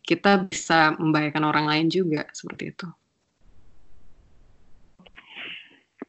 [0.00, 2.88] kita bisa membahayakan orang lain juga seperti itu.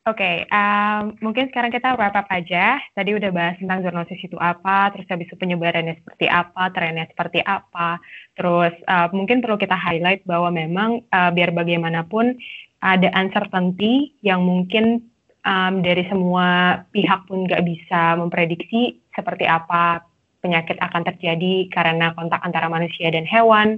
[0.02, 2.82] Oke, okay, um, mungkin sekarang kita wrap up aja.
[2.97, 7.38] Tadi udah bahas tentang zoonosis itu apa, terus habis itu penyebarannya seperti apa, trennya seperti
[7.45, 8.02] apa.
[8.34, 12.34] Terus uh, mungkin perlu kita highlight bahwa memang uh, biar bagaimanapun
[12.82, 15.06] ada uncertainty yang mungkin
[15.45, 20.02] um, dari semua pihak pun nggak bisa memprediksi seperti apa
[20.41, 23.78] penyakit akan terjadi karena kontak antara manusia dan hewan.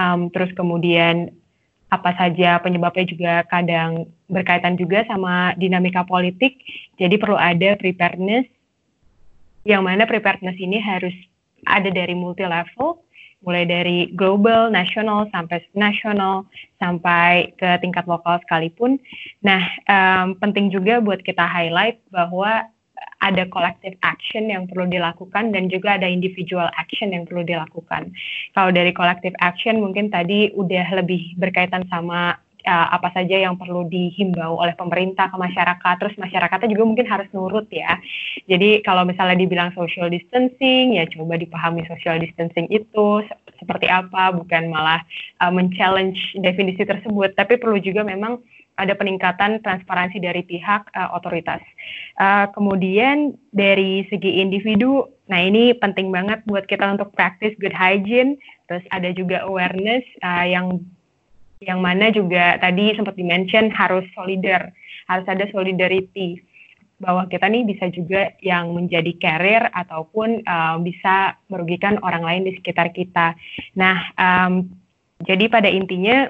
[0.00, 1.28] Um, terus kemudian
[1.92, 6.60] apa saja penyebabnya juga kadang berkaitan juga sama dinamika politik.
[7.00, 8.46] Jadi perlu ada preparedness
[9.68, 11.12] yang mana preparedness ini harus
[11.66, 13.02] ada dari multi level,
[13.44, 16.48] mulai dari global, nasional sampai nasional
[16.80, 18.96] sampai ke tingkat lokal sekalipun.
[19.44, 22.64] Nah, um, penting juga buat kita highlight bahwa
[23.18, 28.14] ada collective action yang perlu dilakukan dan juga ada individual action yang perlu dilakukan.
[28.54, 32.38] Kalau dari collective action mungkin tadi udah lebih berkaitan sama
[32.68, 37.28] uh, apa saja yang perlu dihimbau oleh pemerintah ke masyarakat, terus masyarakatnya juga mungkin harus
[37.32, 37.96] nurut ya.
[38.44, 43.24] Jadi kalau misalnya dibilang social distancing, ya coba dipahami social distancing itu
[43.56, 45.00] seperti apa, bukan malah
[45.40, 48.38] uh, men-challenge definisi tersebut, tapi perlu juga memang
[48.78, 51.58] ada peningkatan transparansi dari pihak uh, otoritas.
[52.14, 58.38] Uh, kemudian dari segi individu, nah ini penting banget buat kita untuk practice good hygiene.
[58.70, 60.78] Terus ada juga awareness uh, yang
[61.62, 64.70] yang mana juga tadi sempat dimention harus solidar,
[65.10, 66.38] harus ada solidarity
[66.98, 72.52] bahwa kita nih bisa juga yang menjadi carrier ataupun uh, bisa merugikan orang lain di
[72.58, 73.38] sekitar kita.
[73.78, 74.66] Nah, um,
[75.22, 76.26] jadi pada intinya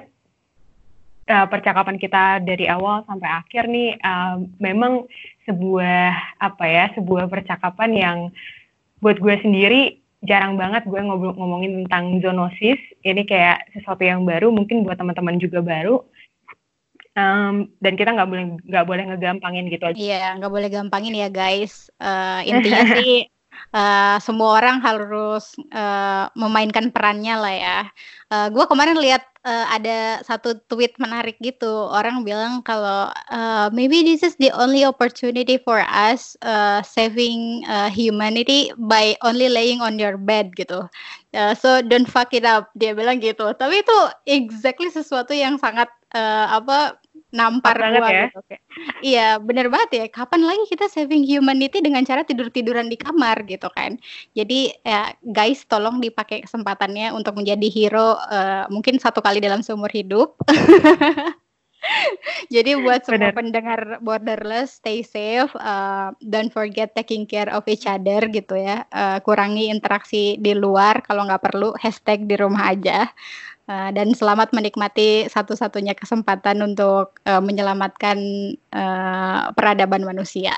[1.29, 5.09] uh, percakapan kita dari awal sampai akhir nih uh, memang
[5.49, 8.17] sebuah apa ya sebuah percakapan yang
[9.01, 12.79] buat gue sendiri jarang banget gue ngobrol ngomongin tentang zoonosis.
[13.03, 16.03] Ini kayak sesuatu yang baru mungkin buat teman-teman juga baru.
[17.17, 19.97] Um, dan kita nggak boleh nggak boleh ngegampangin gitu aja.
[19.97, 21.87] Iya nggak boleh gampangin ya guys.
[21.99, 23.27] Uh, intinya sih
[23.75, 27.79] uh, semua orang harus uh, memainkan perannya lah ya.
[28.31, 31.69] Uh, gue kemarin lihat uh, ada satu tweet menarik gitu.
[31.89, 37.87] Orang bilang kalau uh, maybe this is the only opportunity for us uh, saving uh,
[37.87, 40.87] humanity by only laying on your bed gitu.
[41.35, 42.73] Uh, so don't fuck it up.
[42.75, 43.53] Dia bilang gitu.
[43.55, 46.97] Tapi itu exactly sesuatu yang sangat uh, apa
[47.29, 48.25] nampar banget ya.
[49.05, 50.05] iya, bener banget ya.
[50.09, 54.01] Kapan lagi kita saving humanity dengan cara tidur-tiduran di kamar gitu kan.
[54.33, 59.93] Jadi ya guys tolong dipakai kesempatannya untuk menjadi hero uh, mungkin satu kali dalam seumur
[59.93, 60.35] hidup.
[62.53, 63.37] Jadi buat semua Bener.
[63.39, 68.83] pendengar borderless, stay safe, uh, don't forget taking care of each other gitu ya.
[68.91, 73.07] Uh, kurangi interaksi di luar kalau nggak perlu, hashtag di rumah aja.
[73.69, 78.17] Eh, dan selamat menikmati satu-satunya kesempatan untuk uh, menyelamatkan
[78.73, 80.57] uh, peradaban manusia.